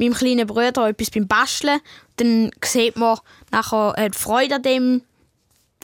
meinem 0.00 0.14
kleinen 0.14 0.46
Bruder 0.46 0.88
etwas 0.88 1.10
beim 1.10 1.28
Basteln. 1.28 1.80
Dann 2.16 2.50
sieht 2.64 2.96
man 2.96 3.18
nachher 3.50 4.08
die 4.08 4.18
Freude 4.18 4.56
an 4.56 4.62
dem 4.62 5.02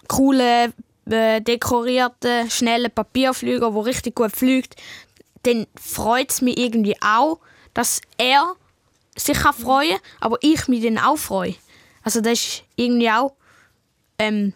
coolen, 0.08 0.72
äh, 1.08 1.40
dekorierten, 1.40 2.50
schnellen 2.50 2.90
Papierflüger, 2.90 3.70
der 3.70 3.84
richtig 3.86 4.16
gut 4.16 4.32
fliegt. 4.32 4.76
Dann 5.42 5.66
freut 5.80 6.30
es 6.30 6.42
mich 6.42 6.58
irgendwie 6.58 6.96
auch, 7.00 7.38
dass 7.74 8.00
er 8.18 8.54
sich 9.14 9.38
kann 9.38 9.54
freuen 9.54 9.90
kann, 9.90 10.00
aber 10.20 10.38
ich 10.40 10.66
mich 10.68 10.82
dann 10.82 10.98
auch 10.98 11.16
freue. 11.16 11.54
Also 12.02 12.20
das 12.20 12.32
ist 12.34 12.62
irgendwie 12.76 13.10
auch 13.10 13.32
ähm, 14.18 14.52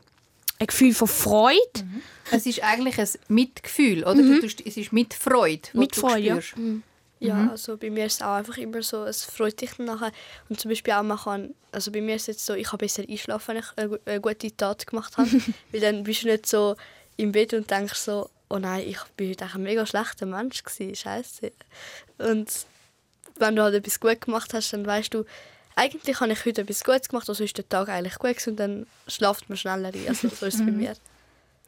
ein 0.58 0.66
Gefühl 0.66 0.94
von 0.94 1.08
Freude. 1.08 1.58
Mhm. 1.82 2.02
Es 2.30 2.46
ist 2.46 2.62
eigentlich 2.62 2.98
ein 2.98 3.08
Mitgefühl, 3.28 4.04
oder? 4.04 4.14
Mhm. 4.14 4.40
Du, 4.40 4.46
es 4.46 4.76
ist 4.76 4.92
mit 4.92 5.14
Freude, 5.14 5.68
mit 5.72 5.96
Freude, 5.96 6.20
ja. 6.20 6.38
Mhm. 6.56 6.82
Ja, 7.20 7.34
mhm. 7.34 7.50
also 7.50 7.76
bei 7.76 7.90
mir 7.90 8.06
ist 8.06 8.14
es 8.14 8.22
auch 8.22 8.34
einfach 8.34 8.56
immer 8.56 8.82
so, 8.82 9.04
es 9.04 9.24
freut 9.24 9.60
dich 9.60 9.72
dann 9.76 9.86
nachher. 9.86 10.10
Und 10.48 10.58
zum 10.58 10.70
Beispiel 10.70 10.94
auch, 10.94 11.02
man 11.02 11.18
kann, 11.18 11.54
also 11.70 11.92
bei 11.92 12.00
mir 12.00 12.16
ist 12.16 12.22
es 12.22 12.28
jetzt 12.28 12.46
so, 12.46 12.54
ich 12.54 12.68
habe 12.68 12.78
besser 12.78 13.02
einschlafen, 13.06 13.56
wenn 13.76 13.88
ich 13.88 14.00
eine 14.06 14.20
gute 14.20 14.56
Tat 14.56 14.86
gemacht 14.86 15.18
habe. 15.18 15.28
Weil 15.70 15.80
dann 15.80 16.02
bist 16.02 16.22
du 16.22 16.28
nicht 16.28 16.46
so 16.46 16.76
im 17.18 17.32
Bett 17.32 17.52
und 17.52 17.70
denkst 17.70 17.98
so, 17.98 18.30
oh 18.48 18.58
nein, 18.58 18.88
ich 18.88 18.98
bin 19.16 19.30
heute 19.30 19.44
ein 19.44 19.62
mega 19.62 19.84
schlechter 19.84 20.24
Mensch 20.24 20.64
gewesen, 20.64 20.94
scheiße. 20.94 21.52
Und 22.18 22.50
wenn 23.36 23.56
du 23.56 23.62
halt 23.62 23.74
etwas 23.74 24.00
gut 24.00 24.22
gemacht 24.22 24.54
hast, 24.54 24.72
dann 24.72 24.86
weißt 24.86 25.12
du, 25.12 25.24
eigentlich 25.76 26.20
habe 26.20 26.32
ich 26.32 26.44
heute 26.46 26.62
etwas 26.62 26.84
Gutes 26.84 27.10
gemacht, 27.10 27.28
also 27.28 27.44
ist 27.44 27.56
der 27.56 27.68
Tag 27.68 27.90
eigentlich 27.90 28.18
gut 28.18 28.30
gewesen, 28.30 28.50
und 28.50 28.56
dann 28.56 28.86
schlaft 29.06 29.48
man 29.50 29.58
schneller 29.58 29.92
ein. 29.92 30.08
Also 30.08 30.28
so 30.28 30.46
ist 30.46 30.54
es 30.54 30.60
bei 30.60 30.70
mir. 30.70 30.94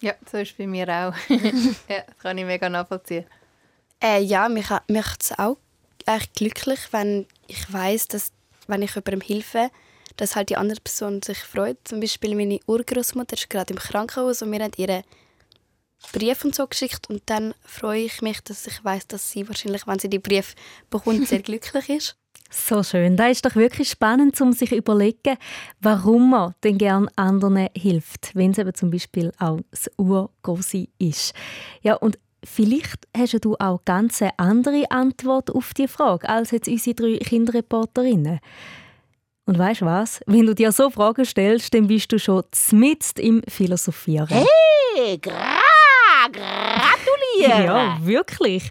Ja, 0.00 0.14
so 0.30 0.38
ist 0.38 0.52
es 0.52 0.56
bei 0.56 0.66
mir 0.66 0.88
auch. 0.88 1.14
ja, 1.88 2.02
das 2.06 2.18
kann 2.20 2.38
ich 2.38 2.44
mega 2.46 2.70
nachvollziehen. 2.70 3.26
Äh, 4.02 4.22
ja, 4.22 4.48
mich 4.48 4.68
macht 4.88 5.22
es 5.22 5.38
auch 5.38 5.56
echt 6.06 6.34
glücklich, 6.34 6.80
wenn 6.90 7.26
ich 7.46 7.72
weiß, 7.72 8.08
dass 8.08 8.32
wenn 8.66 8.82
ich 8.82 8.94
jemandem 8.94 9.20
helfe, 9.20 9.70
dass 10.16 10.36
halt 10.36 10.50
die 10.50 10.56
andere 10.56 10.80
Person 10.80 11.22
sich 11.22 11.38
freut. 11.38 11.78
Zum 11.84 12.00
Beispiel 12.00 12.34
meine 12.34 12.60
Urgroßmutter 12.66 13.34
ist 13.34 13.48
gerade 13.48 13.72
im 13.72 13.78
Krankenhaus 13.78 14.42
und 14.42 14.52
wir 14.52 14.60
haben 14.60 14.72
ihre 14.76 15.04
Brief 16.12 16.44
und 16.44 16.54
so 16.54 16.66
geschickt 16.66 17.08
und 17.08 17.22
dann 17.26 17.54
freue 17.64 18.02
ich 18.02 18.22
mich, 18.22 18.40
dass 18.40 18.66
ich 18.66 18.84
weiß, 18.84 19.06
dass 19.06 19.30
sie 19.30 19.48
wahrscheinlich, 19.48 19.86
wenn 19.86 20.00
sie 20.00 20.10
die 20.10 20.18
Brief 20.18 20.54
bekommt, 20.90 21.28
sehr 21.28 21.42
glücklich 21.42 21.88
ist. 21.88 22.16
So 22.50 22.82
schön. 22.82 23.16
Da 23.16 23.28
ist 23.28 23.46
doch 23.46 23.56
wirklich 23.56 23.88
spannend, 23.88 24.38
um 24.40 24.52
sich 24.52 24.70
zu 24.70 24.76
überlegen, 24.76 25.38
warum 25.80 26.30
man 26.30 26.54
denn 26.62 26.76
gern 26.76 27.08
anderen 27.16 27.68
hilft, 27.74 28.34
wenn 28.34 28.50
es 28.50 28.58
eben 28.58 28.74
zum 28.74 28.90
Beispiel 28.90 29.32
auch 29.38 29.60
das 29.70 29.90
Urgroße 29.96 30.88
ist. 30.98 31.32
Ja, 31.82 31.94
und 31.94 32.18
Vielleicht 32.44 33.06
hast 33.16 33.44
du 33.44 33.56
auch 33.58 33.84
ganz 33.84 34.20
eine 34.20 34.38
andere 34.38 34.90
Antwort 34.90 35.50
auf 35.54 35.74
die 35.74 35.88
Frage 35.88 36.28
als 36.28 36.50
jetzt 36.50 36.68
unsere 36.68 36.94
drei 36.94 37.18
Kinderreporterinnen. 37.18 38.40
Und 39.44 39.58
weißt 39.58 39.80
du 39.80 39.86
was? 39.86 40.20
Wenn 40.26 40.46
du 40.46 40.54
dir 40.54 40.72
so 40.72 40.90
Fragen 40.90 41.24
stellst, 41.24 41.74
dann 41.74 41.86
bist 41.86 42.12
du 42.12 42.18
schon 42.18 42.42
mitten 42.72 43.20
im 43.20 43.42
Philosophieren. 43.48 44.28
Hey, 44.28 45.18
gra 45.18 45.58
gratuliere! 46.30 47.66
ja, 47.66 47.98
wirklich. 48.02 48.70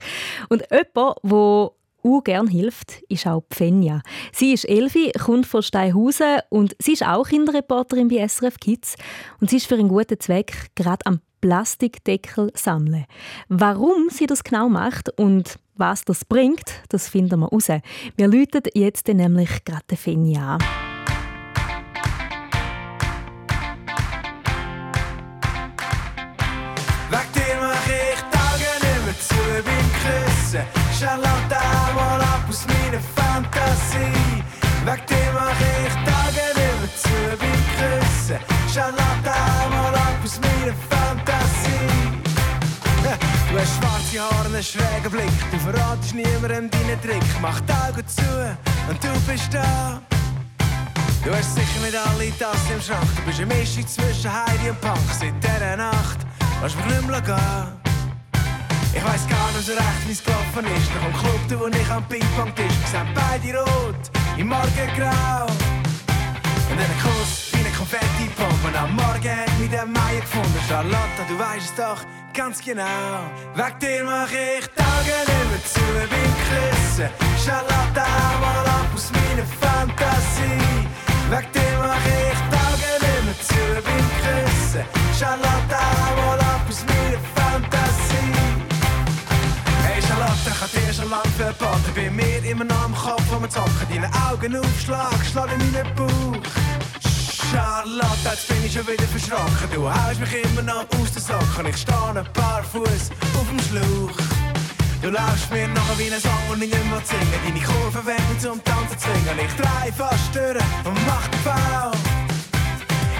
Und 0.50 0.64
jemand, 0.72 1.18
der 1.24 1.72
auch 2.04 2.24
gern 2.24 2.48
hilft, 2.48 3.02
ist 3.10 3.28
auch 3.28 3.44
Fenja. 3.52 4.02
Sie 4.32 4.54
ist 4.54 4.66
Elfi, 4.66 5.12
kommt 5.12 5.46
von 5.46 5.62
Steinhausen 5.62 6.40
und 6.50 6.76
sie 6.80 6.94
ist 6.94 7.06
auch 7.06 7.28
Kinderreporterin 7.28 8.08
bei 8.08 8.28
SRF 8.28 8.58
Kids. 8.60 8.96
Und 9.40 9.50
sie 9.50 9.58
ist 9.58 9.68
für 9.68 9.76
einen 9.76 9.90
guten 9.90 10.20
Zweck 10.20 10.72
gerade 10.76 11.06
am 11.06 11.22
Plastikdeckel 11.42 12.52
sammeln. 12.56 13.06
Warum 13.50 14.10
sie 14.10 14.28
das 14.28 14.44
genau 14.44 14.70
macht 14.70 15.10
und 15.18 15.60
was 15.76 16.06
das 16.06 16.24
bringt, 16.26 16.84
das 16.90 17.10
finden 17.10 17.40
wir 17.40 17.48
raus. 17.48 17.68
Wir 18.16 18.28
läuten 18.28 18.62
jetzt 18.74 19.08
nämlich 19.08 19.66
gerade 19.66 19.84
den 19.90 19.98
Fenja 19.98 20.58
an. 20.58 20.91
Schwarze 44.12 44.22
Haare, 44.22 44.46
einen 44.48 44.64
schrägen 44.64 45.12
Blick. 45.12 45.52
Du 45.52 45.60
verratest 45.60 46.16
niemandem 46.16 46.70
deinen 46.70 47.02
Trick. 47.02 47.24
Mach 47.42 47.60
die 47.62 47.74
Augen 47.74 48.08
zu 48.08 48.58
und 48.90 49.04
du 49.04 49.32
bist 49.32 49.54
da. 49.54 50.02
Du 51.24 51.34
hast 51.34 51.56
sicher 51.56 51.80
nicht 51.82 51.96
alle 51.96 52.38
Tassen 52.38 52.76
im 52.76 52.82
Schrank. 52.82 53.08
Du 53.16 53.22
bist 53.24 53.40
eine 53.40 53.54
Mischung 53.54 53.88
zwischen 53.88 54.32
Heidi 54.32 54.70
und 54.70 54.82
Punk. 54.82 54.98
Seit 55.20 55.34
dieser 55.44 55.78
Nacht 55.78 56.20
lass 56.62 56.76
mich 56.76 56.86
nicht 56.86 57.08
mehr 57.08 57.22
gehen. 57.22 57.82
Ich 58.94 59.04
weiss 59.04 59.28
gar 59.28 59.52
nicht 59.54 59.66
so 59.66 59.74
recht, 59.74 60.08
wie 60.08 60.12
es 60.12 60.24
gelaufen 60.24 60.66
ist. 60.66 60.90
Nach 60.96 61.04
dem 61.04 61.14
Club, 61.48 61.62
wo 61.62 61.68
ich 61.68 61.90
am 61.90 62.04
Ping-Pong-Tisch. 62.08 62.78
Sind 62.92 63.14
beide 63.14 63.60
rot, 63.60 64.04
im 64.38 64.48
Morgengrau. 64.48 65.46
Und 66.70 66.78
dann 66.78 66.88
ein 66.88 67.00
Kuss 67.02 67.52
wie 67.54 67.60
eine 67.60 67.70
Konfetti-Pumpe. 67.70 68.68
Und 68.68 68.76
am 68.76 68.96
Morgen 68.96 69.32
hat 69.32 69.60
mich 69.60 69.70
der 69.70 69.86
Meier 69.86 70.20
gefunden. 70.20 70.60
Charlotte, 70.68 71.24
du 71.30 71.40
weißt 71.40 71.70
es 71.70 71.76
doch 71.76 72.02
ganz 72.34 72.64
genau. 72.64 72.84
Weg 73.56 73.80
dir 73.80 74.04
mach 74.04 74.32
ich 74.32 74.68
Tage 74.76 75.16
nicht 75.28 75.50
mehr 75.52 75.64
zu 75.66 75.82
beim 76.10 76.34
Küssen. 76.48 77.10
Charlotte, 77.44 78.06
mal 78.42 78.66
ab 78.66 78.90
aus 78.94 79.12
meiner 79.12 79.46
Fantasie. 79.60 80.88
Weg 81.30 81.52
dir 81.54 81.78
mach 81.80 82.06
ich 82.06 82.40
Tage 82.56 82.92
nicht 83.04 83.24
mehr 83.26 83.40
zu 83.42 83.64
beim 83.86 84.08
Küssen. 84.22 84.84
Charlotte, 85.18 85.82
mal 86.18 86.40
ab 86.40 86.62
aus 86.70 86.86
meiner 86.86 87.20
Fantasie. 87.36 88.34
Hey 89.84 90.02
Charlotte, 90.02 90.48
ich 90.48 90.62
hab 90.62 90.72
dir 90.72 90.94
schon 90.94 91.10
lang 91.10 91.30
verboten. 91.38 91.92
Bei 91.96 92.10
mir 92.10 92.44
immer 92.50 92.66
noch 92.66 92.84
am 92.84 92.96
Kopf, 92.96 93.24
wo 93.32 93.42
wir 93.42 93.50
zocken. 93.50 93.88
Deine 93.90 94.10
Augen 94.30 94.56
aufschlag, 94.56 95.20
schlag 95.30 95.50
in 95.54 95.72
meinen 95.72 95.96
Bauch. 95.96 96.91
Charlotte, 97.52 98.18
jetzt 98.24 98.48
bin 98.48 98.66
ich 98.66 98.74
schon 98.74 98.88
wieder 98.88 99.04
verschrocken. 99.04 99.68
Du 99.74 99.90
haust 99.90 100.20
mich 100.20 100.34
immer 100.44 100.62
noch 100.62 100.86
aus 101.00 101.12
den 101.12 101.22
Socken. 101.22 101.66
Ich 101.68 101.78
stehe 101.78 102.16
ein 102.16 102.26
paar 102.34 102.64
Fuß 102.64 103.12
auf 103.36 103.48
dem 103.50 103.60
Schlauch. 103.68 104.16
Du 105.02 105.10
laufst 105.10 105.52
mir 105.52 105.68
nachher 105.68 105.98
wie 105.98 106.14
ein 106.14 106.22
Song 106.22 106.32
und 106.52 106.62
ich 106.62 106.72
nicht 106.72 106.90
mehr 106.90 107.02
singen. 107.04 107.40
Deine 107.44 107.60
Kurven 107.60 108.06
werden 108.06 108.40
zum 108.40 108.64
Tanzen 108.64 108.98
zwingen. 108.98 109.38
Ich 109.44 109.54
drei 109.56 109.92
fast 109.92 110.34
durch 110.34 110.64
und 110.86 110.98
mach 111.06 111.28
den 111.28 111.44
Bau. 111.44 111.92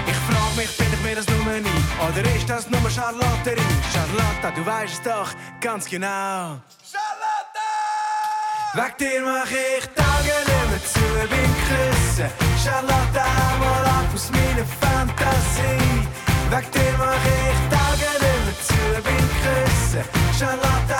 Ich 0.06 0.20
frag 0.28 0.56
mich, 0.56 0.76
bin 0.78 0.86
ich 0.92 1.02
mir 1.02 1.16
das 1.16 1.26
nur 1.28 1.44
nie? 1.60 1.82
Oder 2.00 2.34
ist 2.34 2.48
das 2.48 2.70
nur 2.70 2.90
Charlotterie? 2.90 3.60
Charlotte, 3.92 4.54
du 4.56 4.64
weißt 4.64 4.94
es 4.94 5.02
doch 5.02 5.30
ganz 5.60 5.84
genau. 5.90 6.60
Charlotte! 6.90 7.32
Weg 8.74 8.96
dir 8.96 9.20
mach 9.22 9.50
ich 9.50 9.86
Tage 9.94 10.34
nicht 10.46 10.71
zu 11.02 11.28
beim 11.30 11.54
Küssen. 11.66 12.28
Charlotte, 12.62 13.24
mal 13.60 13.86
ab 13.98 14.08
aus 14.14 14.30
meiner 14.30 14.66
Fantasie. 14.80 16.06
Weg 16.50 16.66
dir 16.72 16.94
mach 16.98 17.24
ich 17.40 17.58
nicht 17.72 18.20
mehr 18.22 18.56
zu 18.68 18.82
beim 19.04 19.28
Küssen. 19.42 20.04
Charlotte, 20.38 20.96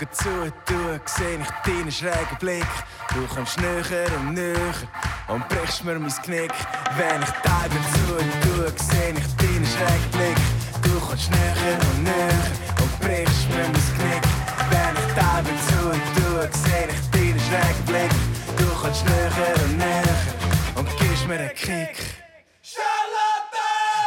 lass 0.00 0.24
mich 0.24 0.26
lassen. 0.26 1.24
Wenn 1.24 1.40
ich 1.40 1.48
deinen 1.64 1.92
schrägen 1.92 2.38
Blick. 2.40 2.66
Du 3.14 3.26
kommst 3.32 3.60
näher 3.60 4.06
und 4.18 4.34
näher 4.34 4.74
und 5.28 5.48
brichst 5.48 5.84
mir 5.84 5.98
mein 5.98 6.10
Knick. 6.10 6.52
Wenn 6.96 7.22
ich 7.22 7.30
die 7.30 7.48
Augen 7.48 7.84
zutue, 7.92 8.72
seh 8.76 9.10
ich 9.10 9.36
deinen 9.36 9.66
schrägen 9.66 10.10
Blick. 10.12 10.36
Du 10.82 11.00
kommst 11.00 11.30
näher 11.30 11.78
und 11.90 12.02
näher 12.02 12.44
und 12.80 13.00
brichst 13.00 13.48
mir 13.50 13.62
mein 13.62 13.84
Knick. 13.96 14.24
Wenn 14.70 14.94
ich 14.96 15.10
die 15.14 15.20
Augen 15.20 15.58
zutue, 15.68 16.48
seh 16.52 16.86
ich 16.90 17.10
deinen 17.10 17.40
schrägen 17.40 17.84
Blick. 17.86 18.12
Du 18.56 18.66
kommst 18.80 19.04
näher 19.04 19.54
und 19.64 19.78
näher 19.78 20.18
und 20.76 20.88
gibst 20.98 21.26
mir 21.28 21.38
einen 21.38 21.54
Kick. 21.54 21.96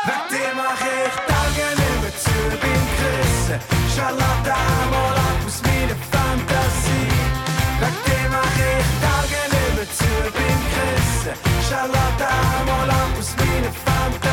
Wegen 0.06 0.28
dir 0.30 0.52
mach 0.56 0.82
ich 0.82 1.16
die 1.28 1.34
Augen 1.34 2.02
mehr 2.02 2.16
zu 2.18 2.38
beim 2.62 2.84
Küssen. 2.98 3.60
Charlotte 3.96 4.54
einmal 4.54 5.27
aus 5.48 5.62
meiner 5.64 5.96
Fantasie. 6.12 7.08
Wegen 7.80 8.00
dir 8.06 8.28
mach 8.30 8.58
ich 8.70 8.88
Augen 9.16 9.48
nicht 9.54 9.76
mehr 9.76 9.90
zu 9.98 10.12
beim 10.36 10.62
Küssen. 10.74 11.36
Charlotte 11.70 12.28
einmal 12.28 12.90
ab 12.90 13.12
aus 13.18 13.34
meiner 13.38 13.72
Fantasie. 13.72 14.27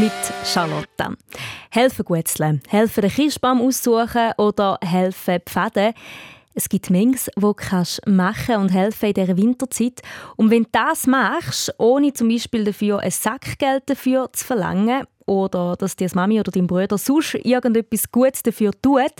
Mit 0.00 0.12
Charlotte. 0.44 1.16
Helfen 1.70 2.04
Gutzle, 2.04 2.60
helfen 2.68 3.02
den 3.02 3.10
Kirschbaum 3.10 3.60
aussuchen 3.60 4.32
oder 4.38 4.78
helfen 4.82 5.40
die. 5.76 5.92
Es 6.54 6.68
gibt 6.68 6.90
Mengs, 6.90 7.28
wo 7.36 7.52
kannst 7.52 8.06
machen 8.06 8.56
und 8.56 8.72
helfen 8.72 9.06
in 9.06 9.14
dieser 9.14 9.36
Winterzeit. 9.36 10.02
Und 10.36 10.50
wenn 10.50 10.64
du 10.64 10.68
das 10.72 11.06
machst, 11.06 11.74
ohne 11.78 12.12
zum 12.12 12.28
Beispiel 12.28 12.64
dafür 12.64 13.00
ein 13.00 13.10
Sackgeld 13.10 13.84
dafür 13.86 14.32
zu 14.32 14.44
verlangen 14.44 15.04
oder 15.26 15.76
dass 15.76 15.96
dir 15.96 16.08
Mami 16.14 16.38
oder 16.38 16.52
dein 16.52 16.66
Bruder 16.66 16.98
sonst 16.98 17.34
irgendetwas 17.34 18.10
Gutes 18.10 18.42
dafür 18.42 18.72
tut, 18.80 19.14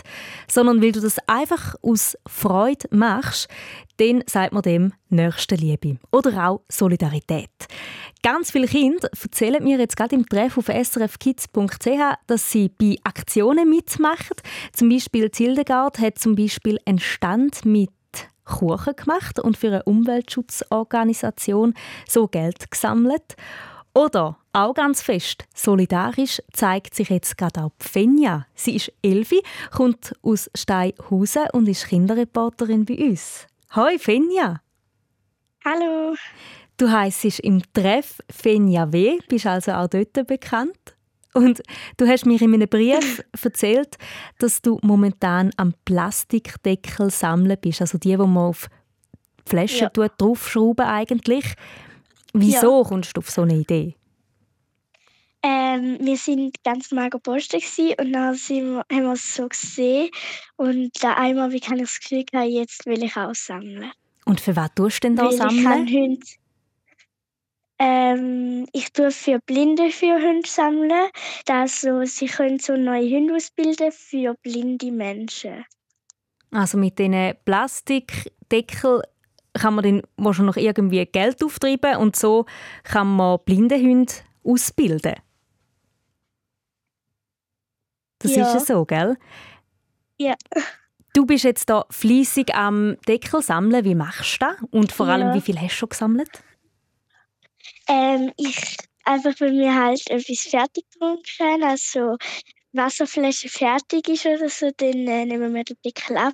sondern 0.47 0.81
weil 0.81 0.91
du 0.91 1.01
das 1.01 1.17
einfach 1.27 1.75
aus 1.81 2.17
Freude 2.27 2.87
machst, 2.91 3.49
dann 3.97 4.23
sagt 4.27 4.53
man 4.53 4.61
dem 4.61 4.93
Nächstenliebe 5.09 5.97
oder 6.11 6.49
auch 6.49 6.61
Solidarität. 6.69 7.49
Ganz 8.25 8.49
viele 8.49 8.65
Kinder 8.65 9.07
erzählen 9.21 9.63
mir 9.63 9.77
jetzt 9.77 9.95
gerade 9.95 10.15
im 10.15 10.27
Treff 10.27 10.57
auf 10.57 10.65
srfkids.ch, 10.65 12.17
dass 12.25 12.51
sie 12.51 12.69
bei 12.69 12.95
Aktionen 13.03 13.69
mitmachen. 13.69 14.37
Zum 14.73 14.89
Beispiel 14.89 15.29
Zildegard 15.29 15.99
hat 15.99 16.17
zum 16.17 16.35
Beispiel 16.35 16.79
einen 16.85 16.97
Stand 16.97 17.65
mit 17.65 17.91
Kuchen 18.43 18.95
gemacht 18.95 19.39
und 19.39 19.57
für 19.57 19.67
eine 19.67 19.83
Umweltschutzorganisation 19.83 21.75
so 22.09 22.27
Geld 22.27 22.71
gesammelt. 22.71 23.35
Oder 23.93 24.39
auch 24.53 24.73
ganz 24.73 25.03
fest 25.03 25.45
solidarisch 25.53 26.41
zeigt 26.51 26.95
sich 26.95 27.09
jetzt 27.09 27.37
gerade 27.37 27.65
auch 27.65 27.73
Fenja. 27.77 28.47
Sie 28.55 28.75
ist 28.75 28.91
Elfi, 29.03 29.43
kommt 29.71 30.15
aus 30.23 30.49
Steinhausen 30.55 31.45
und 31.53 31.69
ist 31.69 31.89
Kinderreporterin 31.89 32.85
bei 32.85 32.95
uns. 32.95 33.45
Hoi 33.75 33.99
Fenja! 33.99 34.61
Hallo. 35.63 36.15
Du 36.77 36.91
heisst 36.91 37.39
im 37.39 37.61
Treff 37.73 38.19
Fenja 38.29 38.91
W., 38.91 39.19
bist 39.29 39.45
also 39.45 39.71
auch 39.71 39.87
dort 39.87 40.27
bekannt. 40.27 40.95
Und 41.33 41.61
du 41.97 42.07
hast 42.07 42.25
mir 42.25 42.41
in 42.41 42.53
einem 42.53 42.69
Brief 42.69 43.21
erzählt, 43.43 43.97
dass 44.39 44.61
du 44.61 44.79
momentan 44.81 45.51
am 45.57 45.73
Plastikdeckel 45.83 47.09
sammeln 47.09 47.57
bist, 47.61 47.81
also 47.81 47.97
die, 47.97 48.17
wo 48.17 48.25
man 48.25 48.45
auf 48.49 48.69
die 49.45 49.49
Flaschen 49.49 49.89
Ja. 49.95 50.07
draufschrauben 50.07 50.85
eigentlich. 50.85 51.45
Wieso 52.33 52.83
kommst 52.83 53.15
du 53.15 53.19
auf 53.19 53.29
so 53.29 53.43
eine 53.43 53.55
Idee? 53.55 53.95
Ähm, 55.43 55.97
wir 56.01 56.17
sind 56.17 56.63
ganz 56.63 56.91
normal 56.91 57.11
gepostet 57.11 57.63
und 57.99 58.13
dann 58.13 58.33
sind 58.33 58.73
wir, 58.73 58.85
haben 58.91 59.03
wir 59.03 59.13
es 59.13 59.35
so 59.35 59.47
gesehen 59.47 60.09
und 60.55 60.91
da 61.01 61.13
einmal 61.13 61.51
wie 61.51 61.59
kann 61.59 61.77
ich 61.77 61.83
das 61.83 61.99
Gefühl 61.99 62.25
jetzt 62.47 62.85
will 62.87 63.03
ich 63.03 63.15
auch 63.15 63.35
sammeln. 63.35 63.91
Und 64.25 64.41
für 64.41 64.55
was 64.55 64.69
tust 64.73 65.03
du 65.03 65.07
denn 65.07 65.15
da 65.17 65.25
Weil 65.25 65.33
ich 65.33 65.37
kann 65.39 65.49
sammeln? 65.49 65.87
Hunde, 65.87 66.25
ähm, 67.79 68.67
ich 68.73 68.91
tue 68.93 69.11
für 69.11 69.39
Blinde 69.45 69.89
für 69.91 70.15
Hunde 70.15 70.47
sammeln, 70.47 71.09
also 71.49 72.05
sie 72.05 72.27
können 72.27 72.59
so 72.59 72.75
neue 72.77 73.09
Hunde 73.09 73.35
ausbilden 73.35 73.91
für 73.91 74.35
blinde 74.41 74.91
Menschen. 74.91 75.65
Also 76.51 76.77
mit 76.77 76.97
diesen 76.99 77.33
Plastikdeckel 77.43 79.01
kann 79.53 79.75
man 79.75 79.83
dann 79.83 80.01
wahrscheinlich 80.17 80.57
irgendwie 80.57 81.05
Geld 81.05 81.43
auftreiben 81.43 81.97
und 81.97 82.15
so 82.15 82.45
kann 82.83 83.13
man 83.15 83.39
blinde 83.45 83.75
Hunde 83.77 84.13
ausbilden. 84.43 85.15
Das 88.19 88.35
Ja. 88.35 88.47
ist 88.47 88.53
ja 88.53 88.59
so, 88.75 88.85
gell? 88.85 89.17
Ja. 90.17 90.35
Du 91.13 91.25
bist 91.25 91.43
jetzt 91.43 91.69
da 91.69 91.85
fleissig 91.89 92.53
am 92.55 92.97
Deckel 93.07 93.41
sammeln. 93.41 93.85
Wie 93.85 93.95
machst 93.95 94.41
du 94.41 94.45
das? 94.45 94.55
Und 94.71 94.91
vor 94.91 95.07
allem, 95.07 95.29
Ja. 95.29 95.33
wie 95.35 95.41
viel 95.41 95.57
hast 95.59 95.71
du 95.73 95.75
schon 95.77 95.89
gesammelt? 95.89 96.43
Ähm, 97.87 98.31
ich 98.37 98.77
einfach, 99.03 99.33
weil 99.39 99.53
wir 99.53 99.73
halt 99.73 100.01
etwas 100.09 100.41
fertig 100.41 100.85
getrunken 100.91 101.63
also 101.63 102.17
Wasserflasche 102.73 103.47
fertig 103.47 104.09
ist 104.09 104.25
oder 104.25 104.49
so, 104.49 104.69
dann 104.75 105.07
äh, 105.07 105.25
nehmen 105.25 105.53
wir 105.53 105.63
den 105.63 105.77
Deckel 105.85 106.17
ab 106.17 106.33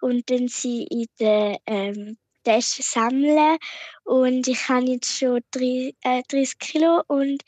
und 0.00 0.30
dann 0.30 0.48
sie 0.48 0.84
in 0.84 1.06
der 1.20 1.58
ähm, 1.66 2.16
Tasche 2.44 2.82
sammeln. 2.82 3.58
Und 4.04 4.48
ich 4.48 4.68
habe 4.68 4.86
jetzt 4.86 5.18
schon 5.18 5.40
drei, 5.50 5.92
äh, 6.02 6.22
30 6.28 6.58
Kilo 6.58 7.02
und 7.08 7.42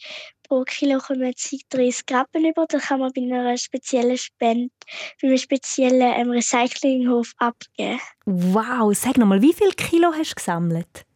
pro 0.46 0.62
Kilo 0.64 0.98
kommen 0.98 1.32
sie 1.36 1.60
30 1.70 2.06
Gramm 2.06 2.26
über. 2.34 2.66
Da 2.68 2.78
kann 2.78 3.00
man 3.00 3.12
bei 3.12 3.22
einer 3.22 3.56
speziellen 3.56 4.18
Spende, 4.18 4.70
bei 5.22 5.28
einem 5.28 5.38
speziellen 5.38 6.14
ähm, 6.14 6.30
Recyclinghof 6.30 7.32
abgeben. 7.38 8.00
Wow, 8.26 8.94
sag 8.94 9.16
nochmal, 9.16 9.40
wie 9.40 9.54
viel 9.54 9.70
Kilo 9.72 10.12
hast 10.12 10.32
du 10.32 10.34
gesammelt? 10.34 11.06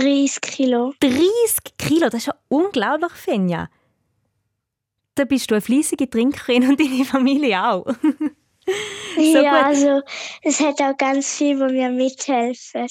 30 0.00 0.40
Kilo. 0.40 0.94
30 1.00 1.76
Kilo, 1.78 2.08
das 2.08 2.22
ist 2.22 2.26
ja 2.26 2.34
unglaublich, 2.48 3.12
Finja. 3.12 3.68
Da 5.14 5.24
bist 5.24 5.50
du 5.50 5.54
eine 5.54 5.62
fleissige 5.62 6.08
Trinkerin 6.08 6.68
und 6.68 6.80
deine 6.80 7.04
Familie 7.04 7.62
auch. 7.62 7.86
So 9.16 9.22
ja, 9.22 9.50
gut. 9.50 9.64
also 9.64 10.02
es 10.42 10.60
hat 10.60 10.80
auch 10.80 10.96
ganz 10.96 11.34
viel, 11.34 11.58
wo 11.58 11.64
mir 11.64 11.90
mithelfen. 11.90 12.86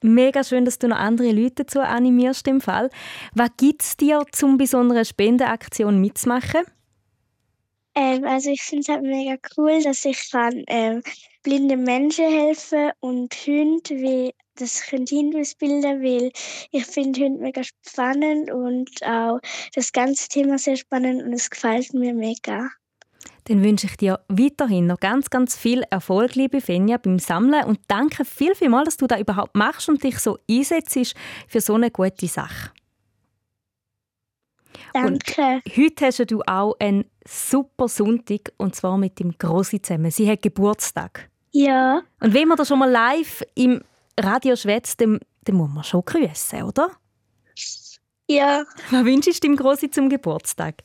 Mega 0.00 0.42
schön, 0.44 0.64
dass 0.64 0.78
du 0.78 0.88
noch 0.88 0.96
andere 0.96 1.32
Leute 1.32 1.64
dazu 1.64 1.80
animierst 1.80 2.46
im 2.48 2.60
Fall. 2.60 2.88
Was 3.34 3.50
gibt 3.58 3.82
es 3.82 3.96
dir, 3.96 4.24
um 4.42 4.56
bei 4.56 4.64
so 4.64 4.78
einer 4.78 5.04
Spendenaktion 5.04 6.00
mitzumachen? 6.00 6.62
Ähm, 7.94 8.24
also 8.24 8.50
ich 8.50 8.62
finde 8.62 8.82
es 8.82 8.88
halt 8.88 9.02
mega 9.02 9.36
cool, 9.56 9.82
dass 9.82 10.04
ich 10.04 10.30
kann 10.30 10.62
ähm, 10.68 11.02
blinde 11.42 11.76
Menschen 11.76 12.30
helfen 12.30 12.92
und 13.00 13.34
Hunde, 13.34 13.90
wie 13.90 14.34
das 14.58 14.82
können 14.82 15.06
Hunde 15.10 15.40
ausbilden, 15.40 16.02
weil 16.02 16.30
ich 16.70 16.86
finde 16.86 17.20
Hunde 17.20 17.42
mega 17.42 17.62
spannend 17.62 18.50
und 18.50 18.90
auch 19.04 19.38
das 19.74 19.92
ganze 19.92 20.28
Thema 20.28 20.58
sehr 20.58 20.76
spannend 20.76 21.22
und 21.22 21.32
es 21.32 21.50
gefällt 21.50 21.94
mir 21.94 22.14
mega. 22.14 22.68
Dann 23.44 23.64
wünsche 23.64 23.86
ich 23.86 23.96
dir 23.96 24.20
weiterhin 24.28 24.86
noch 24.86 25.00
ganz, 25.00 25.30
ganz 25.30 25.56
viel 25.56 25.82
Erfolg, 25.90 26.34
liebe 26.34 26.60
Fenja, 26.60 26.98
beim 26.98 27.18
Sammeln 27.18 27.64
und 27.64 27.80
danke 27.88 28.24
viel, 28.24 28.54
viel 28.54 28.68
mal, 28.68 28.84
dass 28.84 28.98
du 28.98 29.06
das 29.06 29.20
überhaupt 29.20 29.56
machst 29.56 29.88
und 29.88 30.04
dich 30.04 30.18
so 30.18 30.38
einsetzt 30.50 31.14
für 31.48 31.60
so 31.60 31.74
eine 31.74 31.90
gute 31.90 32.26
Sache. 32.26 32.72
Danke. 34.92 35.08
Und 35.08 35.76
heute 35.76 36.06
hast 36.06 36.30
du 36.30 36.42
auch 36.46 36.76
einen 36.78 37.04
super 37.26 37.88
Sonntag 37.88 38.52
und 38.56 38.74
zwar 38.74 38.98
mit 38.98 39.18
dem 39.18 39.36
Grossi 39.38 39.80
zusammen. 39.80 40.10
Sie 40.10 40.30
hat 40.30 40.42
Geburtstag. 40.42 41.30
Ja, 41.52 42.02
Und 42.20 42.34
wenn 42.34 42.48
man 42.48 42.56
da 42.56 42.64
schon 42.64 42.78
mal 42.78 42.90
live 42.90 43.42
im 43.54 43.80
Radio 44.18 44.56
schwätzt, 44.56 45.00
dann, 45.00 45.20
dann 45.44 45.56
muss 45.56 45.70
man 45.70 45.84
schon 45.84 46.04
grüßen, 46.04 46.62
oder? 46.62 46.90
ja. 48.28 48.64
Was 48.90 49.04
wünschst 49.04 49.42
du 49.42 49.48
dem 49.48 49.56
Grossi 49.56 49.90
zum 49.90 50.08
Geburtstag? 50.08 50.82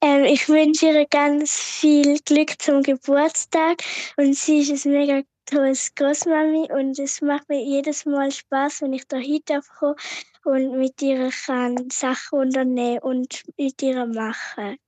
Ähm, 0.00 0.24
ich 0.24 0.48
wünsche 0.48 0.86
ihr 0.86 1.06
ganz 1.06 1.58
viel 1.58 2.18
Glück 2.20 2.60
zum 2.60 2.82
Geburtstag 2.82 3.82
und 4.16 4.34
sie 4.34 4.60
ist 4.60 4.86
eine 4.86 4.98
mega 4.98 5.22
tolles 5.46 5.94
Großmami 5.94 6.68
und 6.72 6.98
es 6.98 7.20
macht 7.20 7.48
mir 7.48 7.62
jedes 7.62 8.04
Mal 8.04 8.30
Spaß, 8.30 8.82
wenn 8.82 8.92
ich 8.92 9.06
da 9.08 9.16
hinkomme 9.16 9.96
und 10.44 10.78
mit 10.78 11.00
ihr 11.02 11.30
kann 11.46 11.88
Sachen 11.90 12.38
unternehmen 12.38 13.00
und 13.00 13.42
mit 13.56 13.82
ihr 13.82 14.06
machen. 14.06 14.78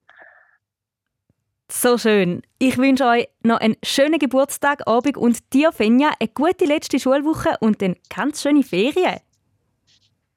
So 1.75 1.97
schön. 1.97 2.43
Ich 2.59 2.77
wünsche 2.77 3.07
euch 3.07 3.29
noch 3.43 3.59
einen 3.59 3.77
schönen 3.83 4.19
Geburtstag, 4.19 4.87
Abend 4.87 5.17
und 5.17 5.39
dir, 5.55 5.73
Fenja, 5.73 6.11
eine 6.21 6.29
gute 6.29 6.67
letzte 6.67 7.01
Schulwoche 7.01 7.57
und 7.61 7.81
dann 7.81 7.97
ganz 8.15 8.43
schöne 8.43 8.63
Ferien. 8.63 9.21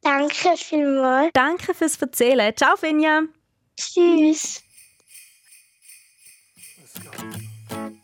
Danke 0.01 0.55
vielmals. 0.55 1.31
Danke 1.33 1.73
fürs 1.73 2.01
Erzählen. 2.01 2.55
Ciao, 2.55 2.77
Fenja. 2.77 3.23
Tschüss. 3.75 4.61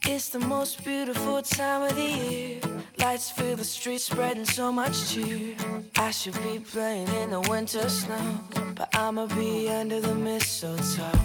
It's 0.05 0.29
the 0.29 0.39
most 0.39 0.83
beautiful 0.83 1.41
time 1.41 1.83
of 1.83 1.95
the 1.95 2.01
year. 2.01 2.59
Lights 2.97 3.31
fill 3.31 3.55
the 3.55 3.63
streets, 3.63 4.05
spreading 4.07 4.45
so 4.45 4.71
much 4.73 5.07
cheer. 5.07 5.55
I 5.97 6.11
should 6.11 6.35
be 6.43 6.59
playing 6.59 7.07
in 7.23 7.29
the 7.29 7.39
winter 7.49 7.87
snow, 7.87 8.41
but 8.75 8.89
I'ma 8.93 9.27
be 9.27 9.69
under 9.69 10.01
the 10.01 10.13
mistletoe. 10.15 11.17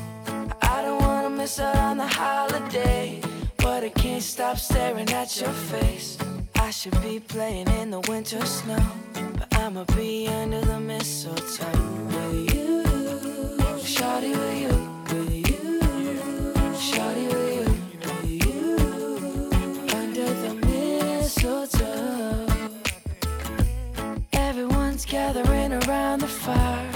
I 0.68 0.82
don't 0.82 1.00
wanna 1.00 1.30
miss 1.30 1.60
out 1.60 1.76
on 1.76 1.96
the 1.96 2.06
holiday, 2.06 3.20
but 3.58 3.84
I 3.84 3.88
can't 3.90 4.22
stop 4.22 4.58
staring 4.58 5.08
at 5.10 5.40
your 5.40 5.52
face. 5.72 6.18
I 6.56 6.70
should 6.70 7.00
be 7.02 7.20
playing 7.20 7.68
in 7.80 7.90
the 7.90 8.00
winter 8.08 8.44
snow, 8.44 8.84
but 9.38 9.48
I'ma 9.56 9.84
be 9.96 10.26
under 10.28 10.60
the 10.60 10.80
mistletoe 10.80 11.66
with 12.08 12.54
you. 12.54 12.82
Shawty 13.94 14.32
with 14.40 14.58
you, 14.64 14.74
with 15.10 15.32
you. 15.50 15.80
Shawty 16.88 17.26
with 17.32 17.54
you, 17.58 17.68
with 18.06 18.46
you. 18.46 18.76
Under 20.00 20.28
the 20.44 20.52
mistletoe. 20.66 22.46
Everyone's 24.32 25.04
gathering 25.04 25.72
around 25.72 26.20
the 26.20 26.28
fire. 26.28 26.95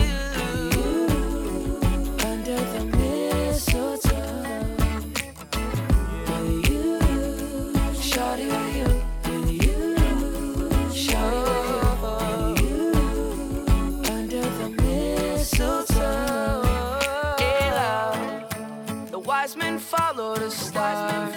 Follow 20.35 20.47
the 20.47 20.51
star. 20.51 21.31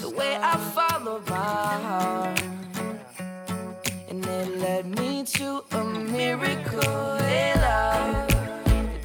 The 0.00 0.10
way 0.10 0.36
I 0.40 0.56
follow 0.74 1.22
my 1.28 1.80
heart. 1.88 2.42
And 4.08 4.26
it 4.26 4.58
led 4.58 4.86
me 4.86 5.24
to 5.24 5.62
a 5.72 5.84
miracle. 5.84 7.16
Hey, 7.18 7.54
love. 7.56 8.28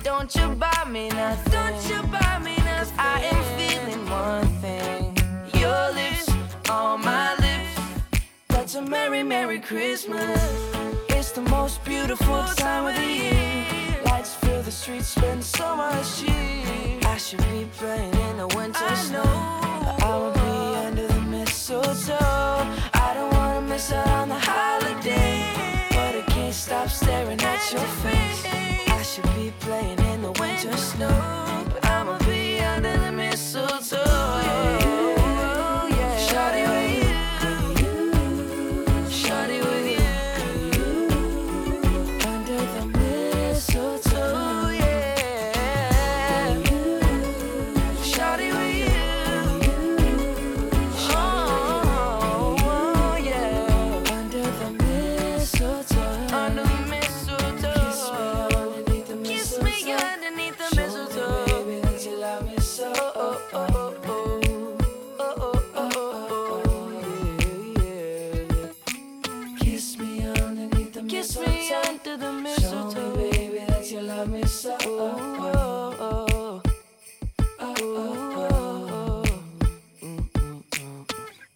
Don't 0.03 0.33
you 0.35 0.55
buy 0.55 0.83
me 0.89 1.09
nothing. 1.09 1.51
Don't 1.51 1.89
you 1.89 2.01
buy 2.07 2.39
me 2.39 2.55
nothing. 2.57 2.99
I 2.99 3.21
am 3.31 3.41
feeling 3.57 4.09
one 4.09 4.47
thing. 4.61 5.17
Your 5.61 5.91
lips 5.91 6.29
on 6.69 7.01
my 7.01 7.35
lips. 7.35 8.21
That's 8.49 8.75
a 8.75 8.81
merry, 8.81 9.23
merry 9.23 9.59
Christmas. 9.59 10.41
It's 11.09 11.31
the 11.31 11.41
most 11.41 11.83
beautiful 11.85 12.43
time 12.55 12.87
of 12.87 12.95
the 12.95 13.05
year. 13.05 13.80
The 14.71 14.77
streets, 14.77 15.07
spend 15.09 15.43
so 15.43 15.75
much 15.75 16.21
cheer. 16.21 16.97
I 17.03 17.17
should 17.17 17.43
be 17.51 17.67
playing 17.77 18.13
in 18.13 18.37
the 18.37 18.47
winter 18.55 18.95
snow. 18.95 19.21
But 19.21 20.01
I 20.01 20.15
will 20.15 20.31
be 20.31 20.77
under 20.87 21.07
the 21.07 21.21
mistletoe. 21.23 22.15
I 22.93 23.11
don't 23.13 23.33
wanna 23.33 23.61
miss 23.67 23.91
out 23.91 24.07
on 24.07 24.29
the 24.29 24.39
holiday. 24.39 25.43
But 25.89 26.15
I 26.15 26.23
can't 26.25 26.53
stop 26.53 26.87
staring 26.87 27.41
at 27.41 27.71
your 27.73 27.87
face. 28.01 28.45
I 28.87 29.01
should 29.03 29.29
be 29.35 29.51
playing 29.59 29.99
in 29.99 30.21
the 30.21 30.31
winter 30.39 30.77
snow. 30.77 31.65
But 31.73 31.85
I'ma 31.87 32.17
be 32.19 32.61
under 32.61 32.97
the 32.97 33.11
mistletoe. 33.11 33.97
Yeah. 34.05 34.80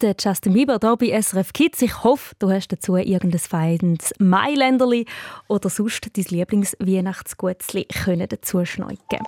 Der 0.02 0.14
Justin 0.18 0.52
Bieber 0.52 0.78
hier 0.82 0.96
bei 0.96 1.22
SRF 1.22 1.54
Kids. 1.54 1.80
Ich 1.80 2.04
hoffe, 2.04 2.34
du 2.38 2.50
hast 2.50 2.68
dazu 2.68 2.96
irgendein 2.96 3.40
feines 3.40 4.12
Mailänderli 4.18 5.06
oder 5.48 5.70
sonst 5.70 6.14
dein 6.14 6.24
Lieblings-Weihnachtsgutzli 6.24 7.86
können 7.86 8.28
dazu 8.28 8.62
schneuken. 8.66 9.20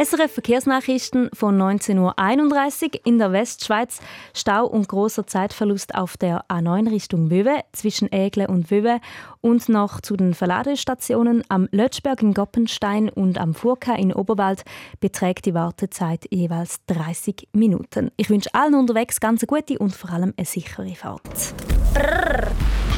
SRF 0.00 0.30
Verkehrsnachrichten 0.32 1.28
von 1.32 1.60
19.31 1.60 2.84
Uhr 2.84 3.00
in 3.04 3.18
der 3.18 3.32
Westschweiz. 3.32 3.98
Stau 4.32 4.64
und 4.64 4.86
großer 4.86 5.26
Zeitverlust 5.26 5.96
auf 5.96 6.16
der 6.16 6.44
A9 6.48 6.88
Richtung 6.88 7.32
Wöwe 7.32 7.64
zwischen 7.72 8.12
Ägle 8.12 8.46
und 8.46 8.70
Wöwe 8.70 9.00
und 9.40 9.68
noch 9.68 10.00
zu 10.00 10.16
den 10.16 10.34
Verladestationen 10.34 11.42
am 11.48 11.68
Lötschberg 11.72 12.22
in 12.22 12.32
Goppenstein 12.32 13.08
und 13.08 13.38
am 13.38 13.54
Furka 13.54 13.96
in 13.96 14.12
Oberwald 14.12 14.62
beträgt 15.00 15.46
die 15.46 15.54
Wartezeit 15.54 16.26
jeweils 16.30 16.78
30 16.86 17.48
Minuten. 17.52 18.12
Ich 18.16 18.30
wünsche 18.30 18.54
allen 18.54 18.76
unterwegs 18.76 19.18
ganz 19.18 19.44
gute 19.48 19.80
und 19.80 19.96
vor 19.96 20.10
allem 20.10 20.32
eine 20.36 20.46
sichere 20.46 20.94
Fahrt. 20.94 21.54
Brrr, 21.92 22.46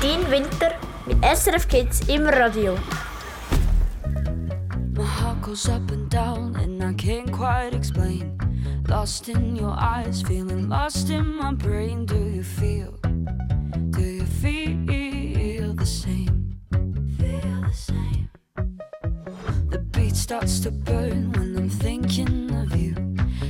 dein 0.02 0.30
Winter 0.30 0.74
mit 1.06 1.16
SRF 1.24 1.66
Kids 1.66 2.00
im 2.08 2.26
Radio. 2.26 2.76
My 5.00 5.06
heart 5.06 5.40
goes 5.40 5.66
up 5.66 5.90
and 5.92 6.10
down, 6.10 6.56
and 6.56 6.84
I 6.84 6.92
can't 6.92 7.32
quite 7.32 7.72
explain. 7.72 8.36
Lost 8.86 9.30
in 9.30 9.56
your 9.56 9.70
eyes, 9.70 10.20
feeling 10.20 10.68
lost 10.68 11.08
in 11.08 11.26
my 11.36 11.54
brain. 11.54 12.04
Do 12.04 12.18
you 12.28 12.42
feel? 12.42 12.92
Do 13.96 14.02
you 14.02 14.26
feel 14.26 15.72
the 15.72 15.86
same? 15.86 16.60
Feel 17.16 17.62
the 17.62 17.72
same. 17.72 18.28
The 19.70 19.78
beat 19.78 20.16
starts 20.16 20.60
to 20.60 20.70
burn 20.70 21.32
when 21.32 21.56
I'm 21.56 21.70
thinking 21.70 22.54
of 22.56 22.76
you. 22.76 22.94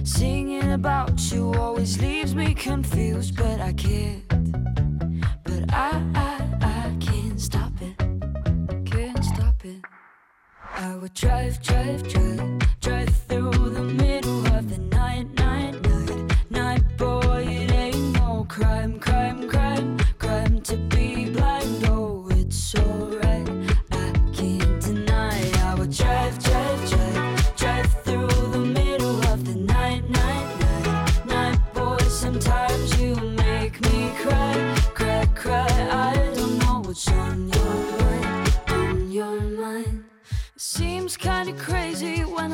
Singing 0.04 0.70
about 0.74 1.32
you 1.32 1.52
always 1.54 2.00
leaves 2.00 2.32
me 2.32 2.54
confused, 2.54 3.36
but 3.36 3.60
I 3.60 3.72
can't. 3.72 4.22
But 5.42 5.74
I, 5.74 6.00
I, 6.14 6.29
I 10.82 10.94
would 10.94 11.12
drive, 11.12 11.62
drive, 11.62 12.08
drive, 12.08 12.80
drive 12.80 13.14
through 13.28 13.69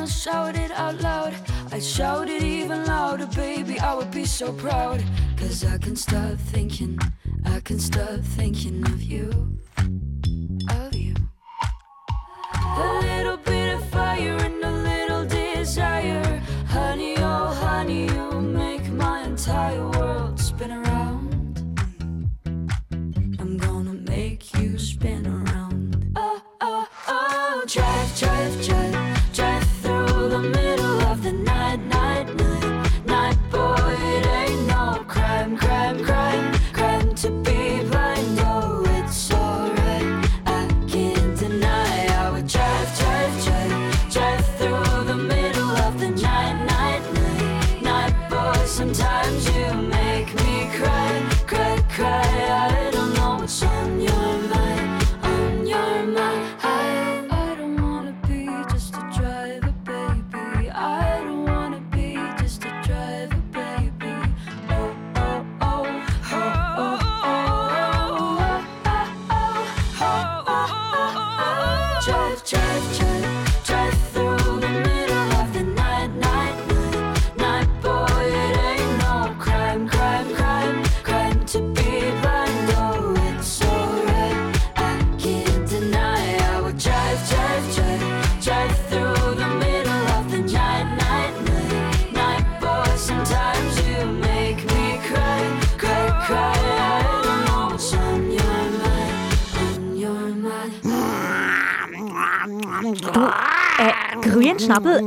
I 0.07 0.09
shout 0.09 0.55
it 0.55 0.71
out 0.71 1.01
loud. 1.01 1.33
I'd 1.69 1.83
shout 1.83 2.29
it 2.29 2.41
even 2.41 2.85
louder, 2.85 3.27
baby. 3.27 3.77
I 3.77 3.93
would 3.93 4.09
be 4.09 4.23
so 4.23 4.53
proud. 4.53 5.03
Cause 5.35 5.65
I 5.65 5.77
can 5.79 5.97
stop 5.97 6.37
thinking, 6.53 6.97
I 7.43 7.59
can 7.59 7.77
stop 7.77 8.21
thinking 8.21 8.85
of 8.85 9.03
you. 9.03 9.59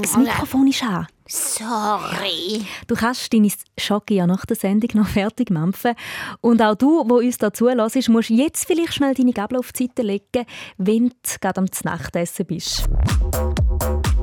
Das 0.03 0.17
Mikrofon 0.17 0.69
ist 0.69 0.83
an. 0.83 1.07
Sorry. 1.27 2.65
Du 2.87 2.95
kannst 2.97 3.33
deine 3.33 3.51
Schocke 3.79 4.15
ja 4.15 4.27
nach 4.27 4.45
der 4.47 4.57
Sendung 4.57 4.91
noch 4.95 5.09
fertig 5.13 5.51
mampfen. 5.51 5.95
Und 6.41 6.61
auch 6.61 6.75
du, 6.75 7.05
wo 7.09 7.19
uns 7.19 7.39
da 7.39 7.53
zulässt, 7.53 8.09
musst 8.09 8.31
jetzt 8.31 8.67
vielleicht 8.67 8.95
schnell 8.95 9.15
deine 9.15 9.33
Gabel 9.33 9.59
auf 9.59 9.73
die 9.73 9.85
Seite 9.85 10.03
legen, 10.03 10.47
wenn 10.77 11.09
du 11.09 11.15
gerade 11.41 11.61
am 11.61 11.67
Nachtessen 11.85 12.47
bist. 12.47 12.89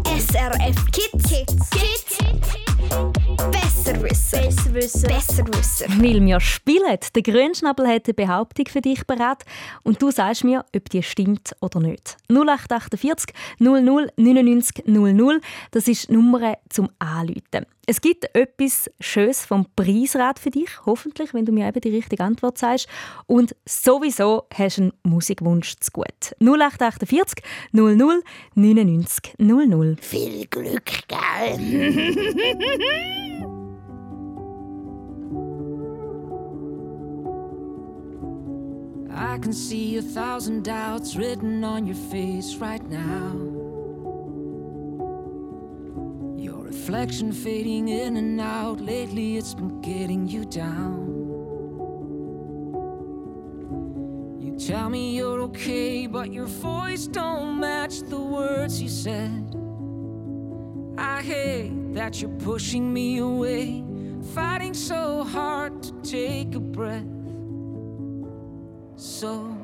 SRF 0.06 0.86
Kids. 0.92 1.30
Kids. 1.30 1.70
Kids. 1.70 3.57
Besserwisser. 3.88 4.42
Besserwisser. 4.42 5.08
Besserwisser. 5.08 5.86
Weil 6.02 6.26
wir 6.26 6.42
spielen. 6.42 6.98
Der 7.16 7.22
Grünschnabel 7.22 7.88
hat 7.88 8.06
eine 8.06 8.14
Behauptung 8.14 8.66
für 8.68 8.82
dich 8.82 9.08
bereit 9.08 9.46
und 9.84 10.02
du 10.02 10.12
sagst 10.12 10.44
mir, 10.44 10.66
ob 10.76 10.90
die 10.90 11.02
stimmt 11.02 11.56
oder 11.62 11.80
nicht. 11.80 12.18
0848 12.28 13.34
00 13.60 14.12
99 14.18 14.84
00, 14.88 15.40
das 15.72 15.88
ist 15.88 16.10
die 16.10 16.14
Nummer 16.14 16.58
zum 16.68 16.90
Anrufen. 17.00 17.66
Es 17.86 18.02
gibt 18.02 18.26
etwas 18.36 18.92
Schönes 19.00 19.46
vom 19.46 19.66
Preisrat 19.78 20.40
für 20.40 20.50
dich, 20.50 20.86
hoffentlich, 20.86 21.34
wenn 21.34 21.46
du 21.46 21.54
mir 21.54 21.70
eben 21.70 21.80
die 21.80 21.96
richtige 21.96 22.26
Antwort 22.26 22.58
sagst. 22.58 22.90
Und 23.26 23.56
sowieso 23.66 24.48
hast 24.54 24.80
du 24.80 24.82
einen 24.82 24.94
Musikwunsch 25.04 25.76
zu 25.80 25.92
gut. 25.92 26.36
0848 26.42 27.42
00 27.72 28.22
99 28.56 29.36
00. 29.38 29.96
Viel 30.02 30.46
Glück, 30.48 30.92
gell? 31.08 32.58
I 39.20 39.40
can 39.40 39.52
see 39.52 39.98
a 39.98 40.02
thousand 40.04 40.64
doubts 40.64 41.16
written 41.16 41.64
on 41.64 41.88
your 41.88 41.96
face 41.96 42.58
right 42.58 42.88
now. 42.88 43.34
Your 46.38 46.64
reflection 46.64 47.32
fading 47.32 47.88
in 47.88 48.18
and 48.18 48.40
out. 48.40 48.80
Lately, 48.80 49.38
it's 49.38 49.56
been 49.56 49.82
getting 49.82 50.28
you 50.28 50.46
down. 50.46 51.16
You 54.40 54.56
tell 54.60 54.88
me 54.88 55.16
you're 55.16 55.42
okay, 55.50 56.06
but 56.06 56.32
your 56.32 56.46
voice 56.46 57.08
don't 57.08 57.60
match 57.60 58.02
the 58.02 58.22
words 58.22 58.80
you 58.80 58.90
said. 58.90 59.56
I 60.96 61.24
hate 61.24 61.96
that 61.96 62.22
you're 62.22 62.38
pushing 62.38 62.94
me 62.94 63.18
away, 63.18 63.84
fighting 64.36 64.76
so 64.76 65.24
hard 65.24 65.82
to 65.82 65.92
take 66.04 66.54
a 66.54 66.60
breath. 66.60 67.17
So, 69.00 69.56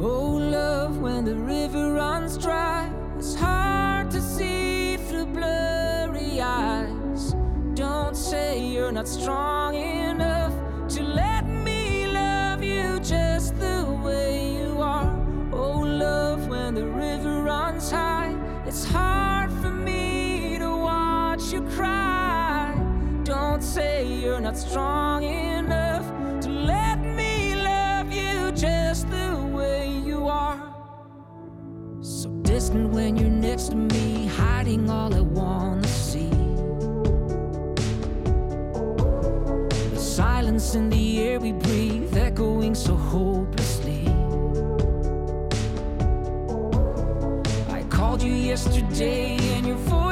oh 0.00 0.40
love, 0.50 0.98
when 0.98 1.24
the 1.24 1.36
river 1.36 1.92
runs 1.92 2.36
dry, 2.36 2.92
it's 3.16 3.36
hard 3.36 4.10
to 4.10 4.20
see 4.20 4.96
through 4.96 5.26
blurry 5.26 6.40
eyes. 6.40 7.36
Don't 7.74 8.16
say 8.16 8.58
you're 8.58 8.90
not 8.90 9.06
strong 9.06 9.76
enough 9.76 10.52
to 10.88 11.04
let 11.04 11.46
me 11.46 12.08
love 12.08 12.64
you 12.64 12.98
just 12.98 13.56
the 13.60 13.84
way 14.04 14.52
you 14.52 14.82
are. 14.82 15.14
Oh 15.52 15.78
love, 15.78 16.48
when 16.48 16.74
the 16.74 16.86
river 16.88 17.40
runs 17.40 17.88
high, 17.92 18.34
it's 18.66 18.84
hard 18.84 19.52
for 19.62 19.70
me 19.70 20.58
to 20.58 20.76
watch 20.76 21.52
you 21.52 21.62
cry. 21.76 22.74
Don't 23.22 23.62
say 23.62 24.04
you're 24.04 24.40
not 24.40 24.58
strong 24.58 25.22
enough 25.22 25.63
distant 32.64 32.94
when 32.94 33.14
you're 33.14 33.28
next 33.28 33.68
to 33.68 33.76
me, 33.76 34.26
hiding 34.26 34.88
all 34.88 35.14
I 35.14 35.20
wanna 35.20 35.86
see. 35.86 36.30
The 39.90 39.98
silence 39.98 40.74
in 40.74 40.88
the 40.88 41.22
air 41.22 41.38
we 41.40 41.52
breathe, 41.52 42.16
echoing 42.16 42.74
so 42.74 42.96
hopelessly. 42.96 44.06
I 47.68 47.82
called 47.90 48.22
you 48.22 48.32
yesterday, 48.32 49.36
and 49.56 49.66
your 49.66 49.76
voice 49.76 50.03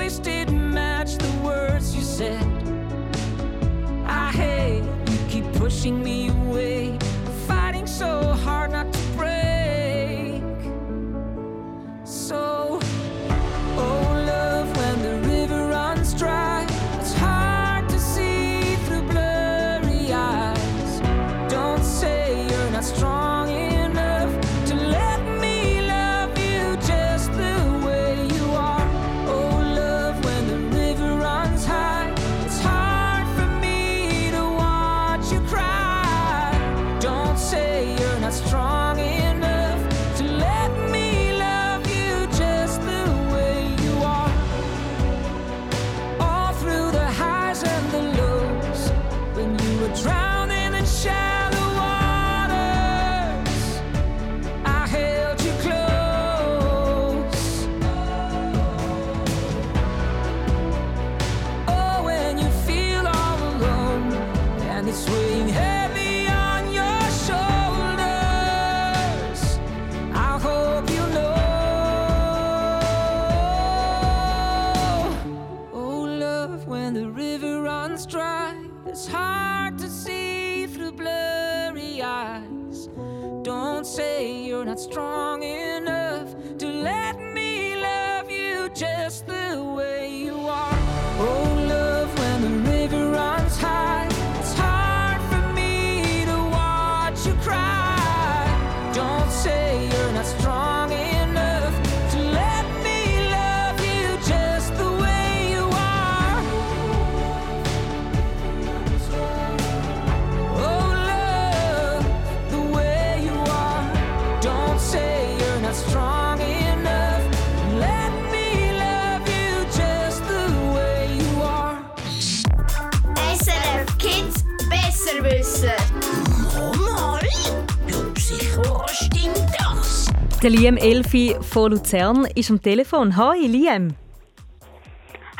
Liam 130.63 130.77
Elfi 130.77 131.35
von 131.40 131.73
Luzern 131.73 132.25
ist 132.37 132.48
am 132.48 132.63
Telefon. 132.63 133.17
Hi 133.17 133.48
Liam. 133.48 133.96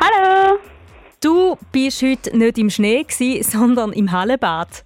Hallo. 0.01 0.59
Du 1.23 1.57
bist 1.71 2.03
heute 2.03 2.37
nicht 2.37 2.59
im 2.59 2.69
Schnee, 2.69 3.07
sondern 3.43 3.93
im 3.93 4.11
Hallenbad. 4.11 4.83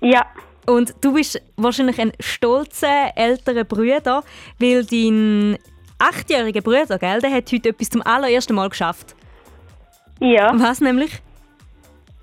Ja. 0.00 0.26
Und 0.64 0.94
du 1.00 1.12
bist 1.12 1.42
wahrscheinlich 1.56 2.00
ein 2.00 2.12
stolzer 2.20 3.10
älterer 3.16 3.64
Bruder, 3.64 4.22
weil 4.60 4.84
dein 4.84 5.58
achtjähriger 5.98 6.60
Bruder, 6.60 7.00
gell, 7.00 7.20
der 7.20 7.32
hat 7.32 7.50
heute 7.50 7.70
etwas 7.70 7.90
zum 7.90 8.02
allerersten 8.02 8.54
Mal 8.54 8.68
geschafft. 8.68 9.16
Ja. 10.20 10.52
Was 10.54 10.80
nämlich? 10.80 11.20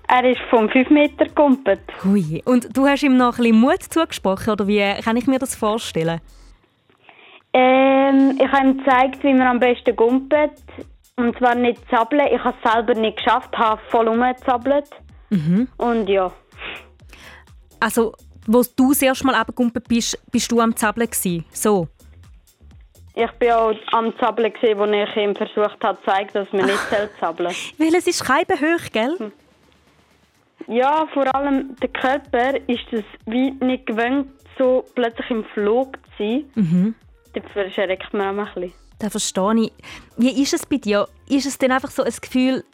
Er 0.08 0.24
ist 0.24 0.40
vom 0.48 0.70
5 0.70 0.88
Meter 0.88 1.26
gekumpelt. 1.26 1.82
Hui. 2.02 2.40
Und 2.46 2.74
du 2.74 2.86
hast 2.86 3.02
ihm 3.02 3.18
noch 3.18 3.36
ein 3.36 3.42
bisschen 3.42 3.60
Mut 3.60 3.82
zugesprochen, 3.82 4.52
oder 4.54 4.66
wie 4.66 4.94
kann 5.02 5.18
ich 5.18 5.26
mir 5.26 5.38
das 5.38 5.54
vorstellen? 5.54 6.22
Ähm, 7.58 8.38
ich 8.38 8.52
habe 8.52 8.68
ihm 8.68 8.78
gezeigt, 8.78 9.24
wie 9.24 9.32
man 9.32 9.46
am 9.46 9.60
besten 9.60 9.96
gumpelt. 9.96 10.52
Und 11.16 11.38
zwar 11.38 11.54
nicht 11.54 11.80
zappeln. 11.88 12.26
Ich 12.30 12.44
habe 12.44 12.54
es 12.62 12.70
selber 12.70 12.94
nicht 12.94 13.16
geschafft, 13.16 13.56
habe 13.56 13.80
voll 13.88 14.08
rumgezappelt. 14.08 14.90
Mhm. 15.30 15.66
Und 15.78 16.06
ja. 16.06 16.30
Also, 17.80 18.12
wo 18.46 18.62
du 18.76 18.90
das 18.90 19.00
erste 19.00 19.26
Mal 19.26 19.34
abgekumpelt 19.36 19.88
bist, 19.88 20.18
bist 20.30 20.52
du 20.52 20.60
am 20.60 20.76
Zappeln 20.76 21.08
gewesen. 21.08 21.46
So. 21.50 21.88
Ich 23.14 23.30
bin 23.38 23.50
auch 23.52 23.74
am 23.92 24.12
Zappeln, 24.18 24.52
gewesen, 24.52 24.78
wo 24.78 24.84
ich 24.84 25.16
ihm 25.16 25.34
versucht 25.34 25.82
habe 25.82 25.98
zu 26.00 26.04
zeigen, 26.04 26.30
dass 26.34 26.52
man 26.52 26.66
nicht 26.66 26.90
soll 26.90 27.08
zappeln 27.18 27.54
Weil 27.78 27.94
es 27.94 28.06
ist 28.06 28.28
hoch, 28.28 28.92
gell? 28.92 29.32
Ja, 30.66 31.06
vor 31.14 31.34
allem 31.34 31.74
der 31.76 31.88
Körper 31.88 32.56
ist 32.66 32.92
es 32.92 33.04
wie 33.24 33.52
nicht 33.52 33.86
gewöhnt, 33.86 34.28
so 34.58 34.84
plötzlich 34.94 35.30
im 35.30 35.44
Flug 35.54 35.96
zu 36.18 36.22
sein. 36.24 36.44
Mhm. 36.54 36.94
Dafür 37.42 37.64
erschreckt 37.64 38.12
man 38.14 38.38
auch 38.38 38.46
ein 38.56 38.62
bisschen. 38.62 38.72
Das 38.98 39.10
verstehe 39.10 39.64
ich. 39.66 39.72
Wie 40.16 40.42
ist 40.42 40.54
es 40.54 40.64
bei 40.64 40.76
dir? 40.78 41.06
Ist 41.28 41.46
es 41.46 41.58
denn 41.58 41.70
einfach 41.70 41.90
so 41.90 42.02
ein 42.02 42.12
Gefühl, 42.20 42.64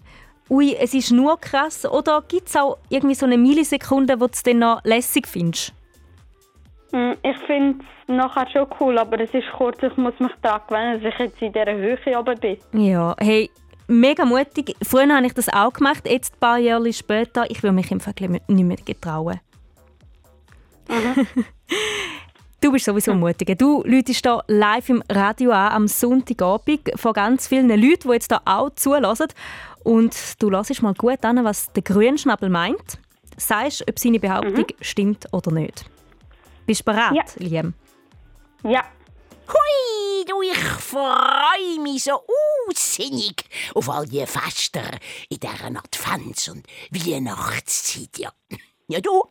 ui, 0.49 0.75
es 0.79 0.95
ist 0.95 1.11
nur 1.11 1.37
krass? 1.41 1.85
Oder 1.85 2.23
gibt 2.29 2.49
es 2.49 2.57
auch 2.57 2.79
irgendwie 2.89 3.15
so 3.17 3.27
eine 3.27 3.37
Millisekunde, 3.39 4.21
wo 4.21 4.27
du 4.27 4.33
es 4.33 4.43
dann 4.43 4.61
noch 4.61 4.81
lässig 4.85 5.27
findest? 5.27 5.73
Mm, 6.93 7.13
Ich 7.23 7.37
finde 7.47 7.85
es 8.07 8.15
nachher 8.15 8.49
schon 8.51 8.69
cool, 8.79 8.99
aber 8.99 9.19
es 9.21 9.35
ist 9.35 9.51
kurz, 9.57 9.83
ich 9.83 9.97
muss 9.97 10.15
mich 10.21 10.31
daran 10.43 10.61
gewöhnen, 10.69 11.03
dass 11.03 11.13
ich 11.13 11.19
jetzt 11.19 11.43
in 11.43 11.53
dieser 11.53 11.73
Höhe 11.75 12.19
oben 12.19 12.39
bin. 12.39 12.57
Ja, 12.73 13.17
hey, 13.19 13.51
mega 13.89 14.25
mutig. 14.25 14.77
Früher 14.83 15.13
habe 15.13 15.27
ich 15.27 15.35
das 15.35 15.49
auch 15.49 15.73
gemacht, 15.73 16.07
jetzt 16.09 16.35
ein 16.35 16.41
paar 16.41 16.59
Jahre 16.59 16.93
später. 16.93 17.51
Ich 17.51 17.63
will 17.65 17.73
mich 17.73 17.91
im 17.91 17.99
Vergleich 18.01 18.31
nicht 18.47 18.65
mehr 18.65 18.77
getrauen. 18.77 19.41
Du 22.63 22.71
bist 22.71 22.85
sowieso 22.85 23.13
mutig. 23.13 23.59
Du 23.59 23.83
läutest 23.85 24.25
hier 24.25 24.45
live 24.47 24.89
im 24.89 25.03
Radio 25.11 25.51
an 25.51 25.73
am 25.73 25.89
Sonntagabend 25.89 26.93
von 26.95 27.13
ganz 27.13 27.49
vielen 27.49 27.69
Leuten, 27.69 28.07
die 28.09 28.13
jetzt 28.15 28.31
hier 28.31 28.41
auch 28.45 28.71
zulassen. 28.77 29.27
Und 29.83 30.15
du 30.39 30.49
hörst 30.49 30.81
mal 30.81 30.95
gut 30.95 31.25
an, 31.25 31.45
was 31.45 31.73
der 31.73 31.83
Grünschnabel 31.83 32.49
meint. 32.49 33.01
Sagst, 33.37 33.83
ob 33.89 33.99
seine 33.99 34.21
Behauptung 34.21 34.67
stimmt 34.81 35.27
oder 35.33 35.51
nicht. 35.51 35.87
Bist 36.65 36.83
du 36.83 36.85
bereit, 36.85 37.15
Ja. 37.17 37.25
Liam? 37.39 37.75
Ja. 38.63 38.85
Hui, 39.49 40.25
du, 40.29 40.41
ich 40.43 40.57
freue 40.57 41.81
mich 41.83 42.05
so 42.05 42.13
aussinnig 42.69 43.45
auf 43.75 43.91
all 43.91 44.07
die 44.07 44.25
Fester 44.25 44.89
in 45.29 45.41
dieser 45.41 45.81
Advents- 45.83 46.49
und 46.49 46.65
Weihnachtszeit. 46.93 48.19
Ja. 48.19 48.31
Ja, 48.93 49.01
du, 49.01 49.25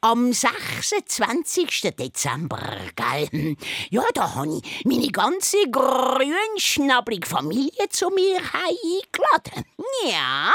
am 0.00 0.32
26. 0.32 1.82
Dezember, 1.98 2.78
gell? 2.96 3.56
Ja, 3.90 4.02
da 4.14 4.34
habe 4.34 4.58
ich 4.62 4.84
meine 4.86 5.08
ganze 5.08 5.58
grünschnabbelige 5.70 7.28
Familie 7.28 7.88
zu 7.90 8.08
mir 8.08 8.38
eingeladen. 8.38 9.66
Ja. 10.08 10.54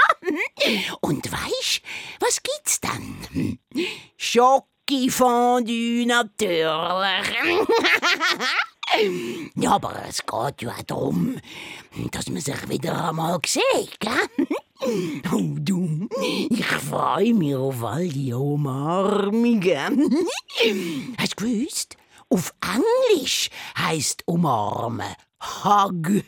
Und 1.01 1.31
weisst, 1.31 1.83
was 2.19 2.41
gibt's 2.41 2.81
dann? 2.81 3.59
Schokifondue 4.17 6.07
natürlich. 6.07 6.57
Ja, 9.55 9.73
aber 9.73 10.03
es 10.07 10.25
geht 10.25 10.61
ja 10.61 10.73
darum, 10.85 11.39
dass 12.11 12.29
man 12.29 12.41
sich 12.41 12.69
wieder 12.69 13.09
einmal 13.09 13.39
sieht, 13.45 13.99
gell? 13.99 14.47
Oh 15.31 15.55
du, 15.59 16.07
ich 16.49 16.65
freue 16.65 17.33
mich 17.33 17.55
auf 17.55 17.83
all 17.83 18.07
die 18.07 18.33
Umarmungen. 18.33 20.27
Hast 21.17 21.41
du 21.41 21.45
gewusst? 21.45 21.97
Auf 22.29 22.53
Englisch 22.61 23.49
heisst 23.77 24.23
umarmen 24.25 25.15
Hug. 25.63 26.23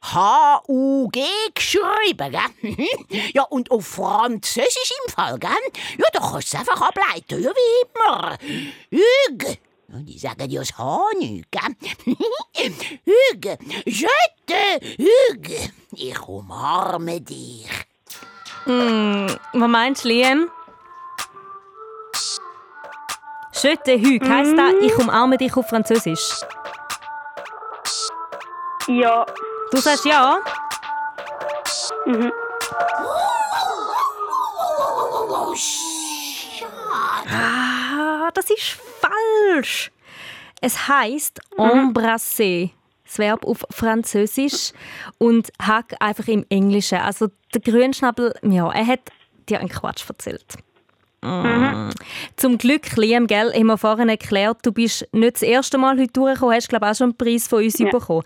H-U-G 0.00 1.20
geschrieben, 1.54 2.30
gell? 2.30 2.86
Ja, 3.34 3.42
und 3.44 3.70
auf 3.70 3.86
Französisch 3.86 4.92
im 5.04 5.12
Fall, 5.12 5.38
gell? 5.38 5.50
Ja, 5.98 6.06
da 6.12 6.20
kannst 6.20 6.52
du 6.52 6.56
es 6.56 6.60
einfach 6.68 6.80
ableiten, 6.80 7.42
ja, 7.42 7.50
wie 7.50 7.82
immer. 7.84 8.38
Hugues. 8.92 9.58
Ja, 9.90 9.98
Die 10.00 10.18
sagen 10.18 10.50
ja 10.50 10.60
das 10.60 10.76
H 10.76 11.00
nicht, 11.18 11.50
gell? 11.50 11.76
Hugues, 13.06 13.58
je 13.86 14.08
te 14.46 14.80
Hugues. 14.98 15.70
Ich 15.92 16.20
umarme 16.28 17.20
dich. 17.22 17.66
Mm, 18.66 19.26
was 19.54 19.68
meinst 19.68 20.04
du, 20.04 20.08
Liam? 20.08 20.50
Schötte 23.52 23.98
Hüg 23.98 24.22
heisst 24.28 24.56
das, 24.58 24.74
ich 24.82 24.94
umarme 24.98 25.38
dich 25.38 25.56
auf 25.56 25.66
Französisch. 25.68 26.40
Ja. 28.88 29.24
Du 29.70 29.78
sagst 29.78 30.04
ja? 30.04 30.38
Mhm. 32.06 32.30
Ah, 37.30 38.30
das 38.34 38.50
ist 38.50 38.78
falsch. 39.08 39.90
Es 40.60 40.88
heißt 40.88 41.40
embrasser. 41.56 42.70
Das 43.04 43.18
Verb 43.18 43.46
auf 43.46 43.64
Französisch 43.70 44.72
und 45.16 45.50
Hack 45.62 45.94
einfach 45.98 46.28
im 46.28 46.44
Englischen. 46.50 46.98
Also 46.98 47.28
der 47.54 47.62
Grünschnabel, 47.62 48.34
ja, 48.42 48.70
er 48.70 48.86
hat 48.86 49.00
dir 49.48 49.60
einen 49.60 49.70
Quatsch 49.70 50.04
erzählt. 50.06 50.56
Mm. 51.22 51.88
Zum 52.36 52.58
Glück, 52.58 52.94
Liam, 52.96 53.26
gell, 53.26 53.52
haben 53.52 53.66
wir 53.66 53.78
vorhin 53.78 54.10
erklärt, 54.10 54.58
du 54.62 54.72
bist 54.72 55.08
nicht 55.12 55.36
das 55.36 55.42
erste 55.42 55.78
Mal 55.78 55.98
heute 55.98 56.12
durchgekommen, 56.12 56.54
hast 56.54 56.68
glaube 56.68 56.86
auch 56.88 56.94
schon 56.94 57.06
einen 57.10 57.16
Preis 57.16 57.48
von 57.48 57.64
uns 57.64 57.78
Ja. 57.78 57.88
bekommen. 57.88 58.22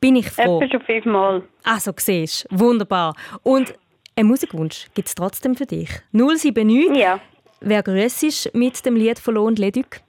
Bin 0.00 0.16
ich 0.16 0.30
froh. 0.30 0.60
Etwa 0.62 0.70
schon 0.78 0.86
fünfmal. 0.86 1.42
Also, 1.64 1.92
siehst 1.96 2.46
du, 2.50 2.60
wunderbar. 2.60 3.14
Und 3.42 3.74
einen 4.16 4.28
Musikwunsch 4.28 4.86
gibt 4.94 5.08
es 5.08 5.14
trotzdem 5.14 5.56
für 5.56 5.66
dich. 5.66 5.90
079. 6.12 6.96
Ja. 6.96 7.20
Wer 7.60 7.82
grüßt 7.82 8.54
mit 8.54 8.84
dem 8.86 8.96
Lied 8.96 9.18
von 9.18 9.34
Lohn 9.34 9.56
Ledück? 9.56 10.00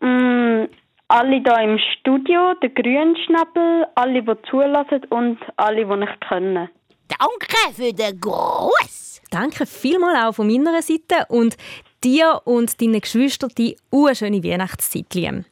Mm, 0.00 0.66
alle 1.08 1.42
hier 1.42 1.60
im 1.60 1.78
Studio, 1.78 2.54
der 2.62 2.70
Grünschnabel, 2.70 3.86
alle, 3.94 4.22
die 4.22 4.42
zulassen 4.50 5.04
und 5.10 5.38
alle, 5.56 5.86
die 5.86 5.96
nicht 5.96 6.20
können. 6.28 6.68
Danke 7.08 7.72
für 7.74 7.92
den 7.92 8.20
Gruß! 8.20 9.22
Danke 9.30 9.66
vielmals 9.66 10.18
auch 10.24 10.34
von 10.34 10.46
meiner 10.46 10.80
Seite 10.82 11.26
und 11.28 11.56
dir 12.04 12.40
und 12.44 12.80
deinen 12.80 13.00
Geschwistern 13.00 13.50
die 13.56 13.76
schöne 14.14 14.42
Weihnachtszeit, 14.42 15.14
Liam. 15.14 15.44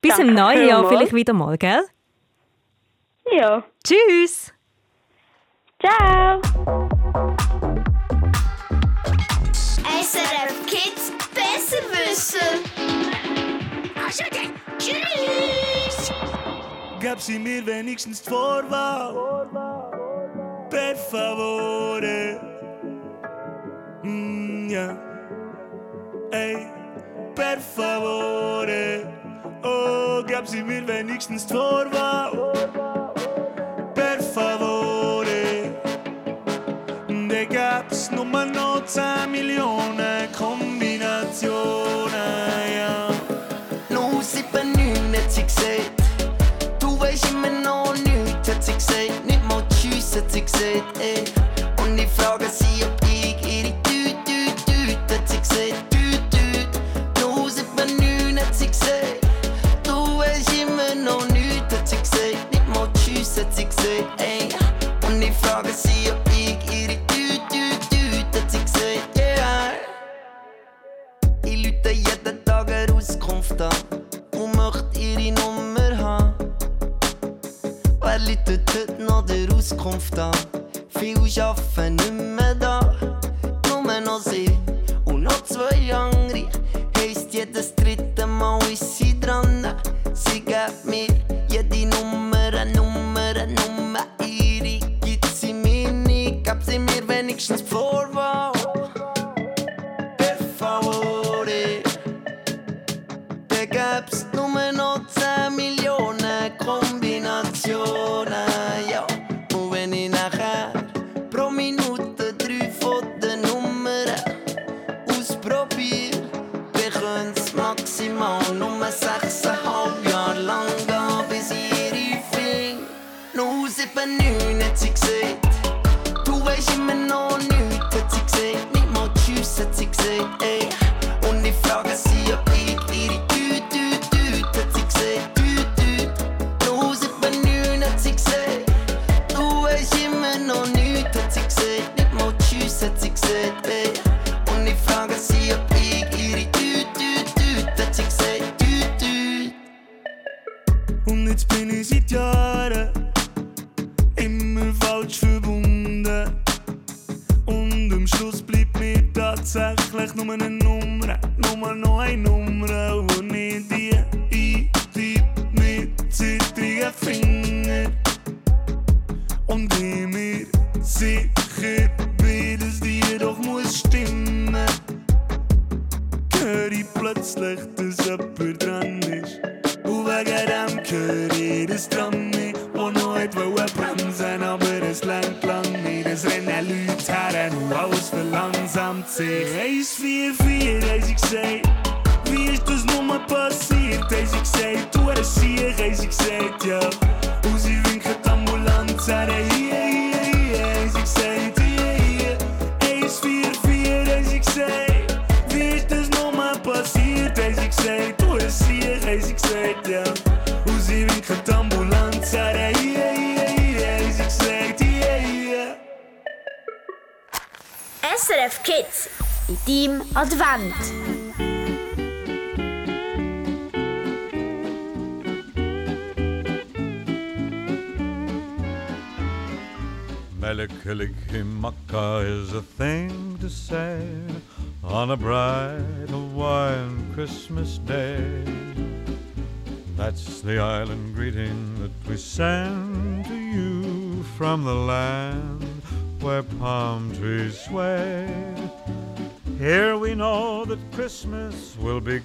Bis 0.00 0.16
Danke 0.16 0.28
im 0.28 0.34
neuen 0.34 0.68
Jahr 0.68 0.88
vielleicht 0.88 1.14
wieder 1.14 1.32
mal, 1.32 1.56
gell? 1.56 1.82
Ja. 3.30 3.64
Tschüss! 3.84 4.52
Ciao! 5.80 6.40
SRF 10.00 10.66
Kids 10.66 11.12
besser 11.34 11.82
wissen! 11.90 13.01
Arschete. 14.12 14.52
Tschüss. 14.78 16.12
Gab 17.00 17.18
sie 17.20 17.38
mir 17.38 17.64
wenigstens 17.64 18.20
Vorwahl. 18.20 19.48
Per 20.68 20.96
favore. 20.96 22.38
Mm, 24.02 24.68
yeah. 24.68 24.98
Ey, 26.30 26.66
per 27.34 27.58
favore. 27.58 29.06
Oh, 29.62 30.22
gab 30.26 30.46
sie 30.46 30.62
mir 30.62 30.86
wenigstens 30.86 31.44
Vorwahl. 31.44 32.52
Per 33.94 34.22
favore. 34.22 35.72
De 37.08 37.46
gab's 37.46 38.10
nur 38.10 38.26
mal 38.26 38.46
noch 38.46 38.82
19 38.82 39.30
Millionen. 39.30 39.91
fix 50.42 50.60
it, 50.60 50.84
eh? 51.00 51.41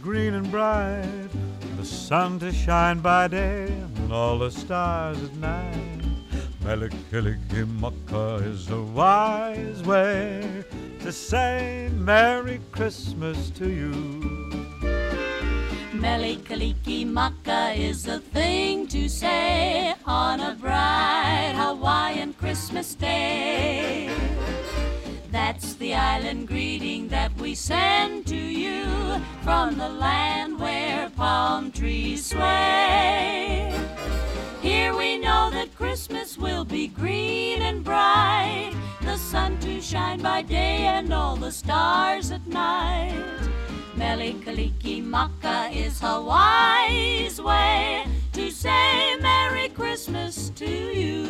green 0.01 0.33
and 0.33 0.49
bright, 0.51 1.29
the 1.77 1.85
sun 1.85 2.39
to 2.39 2.51
shine 2.51 2.99
by 2.99 3.27
day 3.27 3.65
and 3.67 4.13
all 4.13 4.39
the 4.39 4.51
stars 4.51 5.21
at 5.21 5.35
night. 5.35 6.01
Melikilikimaka 6.63 8.45
is 8.45 8.69
a 8.69 8.81
wise 8.81 9.81
way 9.83 10.63
to 10.99 11.11
say 11.11 11.89
Merry 11.93 12.59
Christmas 12.71 13.49
to 13.51 13.69
you. 13.69 13.91
Melikalikimaka 15.93 17.75
is 17.77 18.03
the 18.03 18.19
thing 18.19 18.87
to 18.87 19.09
say 19.09 19.95
on 20.05 20.39
a 20.39 20.55
bright 20.55 21.53
Hawaiian 21.55 22.33
Christmas 22.33 22.93
day. 22.95 24.09
That's 25.31 25.73
the 25.75 25.93
island 25.93 26.47
greeting 26.47 27.09
that 27.09 27.35
we 27.37 27.53
send 27.53 28.25
to 28.27 28.35
you 28.35 28.85
from 29.43 29.77
the 29.77 29.89
land 29.89 30.59
where 30.59 31.09
palm 31.09 31.71
trees 31.71 32.27
sway. 32.27 33.73
Here 34.61 34.95
we 34.95 35.17
know 35.17 35.49
that 35.51 35.75
Christmas 35.75 36.37
will 36.37 36.63
be 36.63 36.87
green 36.87 37.61
and 37.61 37.83
bright, 37.83 38.73
the 39.01 39.17
sun 39.17 39.59
to 39.59 39.81
shine 39.81 40.21
by 40.21 40.41
day 40.43 40.85
and 40.85 41.13
all 41.13 41.35
the 41.35 41.51
stars 41.51 42.31
at 42.31 42.45
night. 42.47 43.13
Melikalikimaka 43.95 45.75
is 45.75 45.99
Hawaii's 45.99 47.41
way 47.41 48.05
to 48.33 48.49
say 48.49 49.17
Merry 49.19 49.69
Christmas 49.69 50.49
to 50.51 50.69
you. 50.69 51.27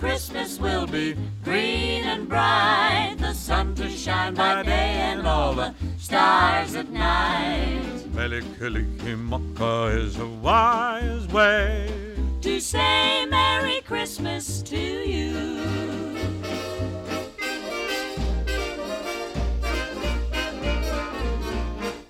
Christmas 0.00 0.58
will 0.58 0.86
be 0.86 1.14
green 1.44 2.04
and 2.04 2.26
bright. 2.26 3.16
The 3.18 3.34
sun 3.34 3.74
to 3.74 3.90
shine 3.90 4.32
by 4.32 4.62
day 4.62 4.70
and 4.70 5.26
all 5.26 5.52
the 5.52 5.74
stars 5.98 6.74
at 6.74 6.88
night. 6.88 7.82
Melikilikimaka 8.14 9.98
is 9.98 10.18
a 10.18 10.26
wise 10.26 11.28
way. 11.28 12.16
To 12.40 12.60
say 12.60 13.26
Merry 13.26 13.82
Christmas 13.82 14.62
to 14.62 14.78
you. 14.78 15.99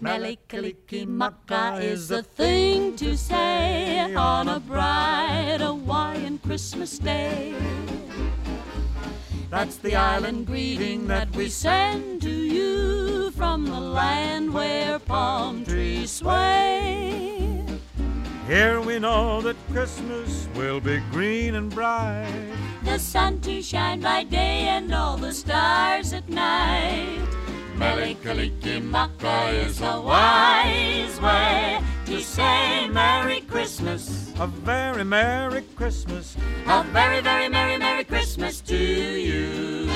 Melikilikimaka 0.03 1.83
is 1.83 2.09
the 2.09 2.23
thing 2.23 2.97
to 2.97 3.17
say 3.19 4.15
on 4.15 4.49
a 4.49 4.59
bright 4.59 5.59
Hawaiian 5.61 6.39
Christmas 6.39 6.99
day. 6.99 7.55
That's 9.51 9.77
the 9.77 9.97
island 9.97 10.47
greeting 10.47 11.07
that 11.09 11.31
we 11.37 11.51
send 11.51 12.23
to 12.23 12.31
you 12.31 13.31
from 13.33 13.67
the 13.67 13.81
land 13.81 14.55
where 14.55 14.99
palm 15.01 15.67
trees 15.67 16.11
sway. 16.11 17.63
Here 18.47 18.81
we 18.81 18.99
know 18.99 19.43
that 19.43 19.57
Christmas 19.71 20.49
will 20.55 20.81
be 20.81 21.01
green 21.11 21.57
and 21.57 21.71
bright. 21.71 22.33
The 22.85 22.99
sun 22.99 23.41
to 23.43 23.61
shine 23.61 24.01
by 24.01 24.25
day 24.25 24.69
and 24.69 24.95
all 24.95 25.19
the 25.19 25.35
stars 25.35 26.15
at 26.15 26.27
night. 26.29 27.40
Melikalikimaka 27.81 29.65
is 29.65 29.81
a 29.81 29.99
wise 29.99 31.19
way 31.23 31.81
to 32.05 32.21
say 32.21 32.87
Merry 32.91 33.41
Christmas. 33.41 34.35
A 34.39 34.47
very 34.47 35.03
Merry 35.03 35.63
Christmas. 35.77 36.37
A 36.67 36.85
very, 36.93 37.23
very 37.23 37.49
Merry, 37.49 37.79
Merry 37.79 38.05
Christmas 38.05 38.61
to 38.61 38.77
you. 38.77 39.89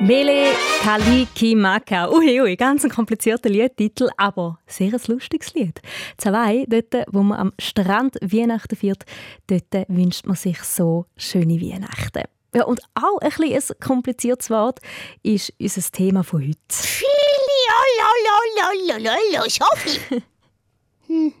Mele 0.00 0.54
Kaliki 0.80 1.56
Maka. 1.56 2.08
Ui, 2.08 2.40
ui, 2.40 2.54
ganz 2.54 2.84
ein 2.84 2.90
komplizierter 2.90 3.50
Liedtitel, 3.50 4.10
aber 4.16 4.60
sehr 4.68 4.94
ein 4.94 5.00
lustiges 5.08 5.54
Lied. 5.54 5.80
Zwei, 6.18 6.64
dort, 6.68 6.94
wo 7.10 7.24
man 7.24 7.38
am 7.38 7.52
Strand 7.58 8.14
Weihnachten 8.22 8.76
feiert, 8.76 9.04
dort 9.48 9.88
wünscht 9.88 10.24
man 10.26 10.36
sich 10.36 10.62
so 10.62 11.06
schöne 11.16 11.60
Weihnachten. 11.60 12.22
Ja, 12.54 12.64
und 12.64 12.80
auch 12.94 13.18
ein, 13.20 13.30
bisschen 13.30 13.76
ein 13.76 13.80
kompliziertes 13.80 14.50
Wort 14.50 14.80
ist 15.22 15.52
unser 15.60 15.82
Thema 15.92 16.24
von 16.24 16.42
heute. 16.42 16.58
Sophie. 19.48 20.22
Hm. 21.06 21.32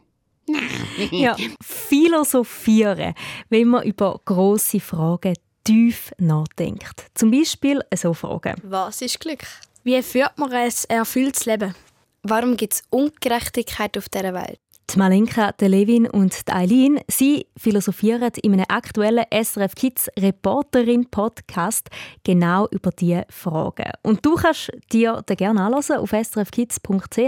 ja, 1.12 1.36
philosophieren, 1.62 3.14
wenn 3.48 3.68
man 3.68 3.84
über 3.84 4.20
grosse 4.24 4.80
Fragen 4.80 5.34
tief 5.64 6.12
nachdenkt. 6.18 7.06
Zum 7.14 7.30
Beispiel 7.30 7.80
so 7.94 8.14
Fragen. 8.14 8.56
Was 8.64 9.02
ist 9.02 9.20
Glück? 9.20 9.44
Wie 9.84 10.02
führt 10.02 10.36
man 10.38 10.52
ein 10.52 10.72
erfülltes 10.88 11.46
Leben? 11.46 11.74
Warum 12.22 12.56
gibt 12.56 12.74
es 12.74 12.82
Ungerechtigkeit 12.90 13.96
auf 13.96 14.08
dieser 14.08 14.34
Welt? 14.34 14.60
Die 14.92 14.98
Malenka, 14.98 15.52
die 15.52 15.66
Levin 15.66 16.08
und 16.08 16.48
die 16.48 16.52
Eileen, 16.52 16.98
sie 17.06 17.46
philosophieren 17.56 18.32
in 18.42 18.54
einem 18.54 18.64
aktuellen 18.68 19.24
SRF 19.30 19.76
Kids 19.76 20.10
Reporterin 20.18 21.08
Podcast 21.08 21.88
genau 22.24 22.66
über 22.72 22.90
diese 22.90 23.24
Fragen. 23.28 23.92
Und 24.02 24.26
du 24.26 24.34
kannst 24.34 24.72
dir 24.90 25.22
den 25.28 25.36
gerne 25.36 25.62
anhören 25.62 25.98
auf 25.98 26.10
srfkids.ch. 26.10 27.18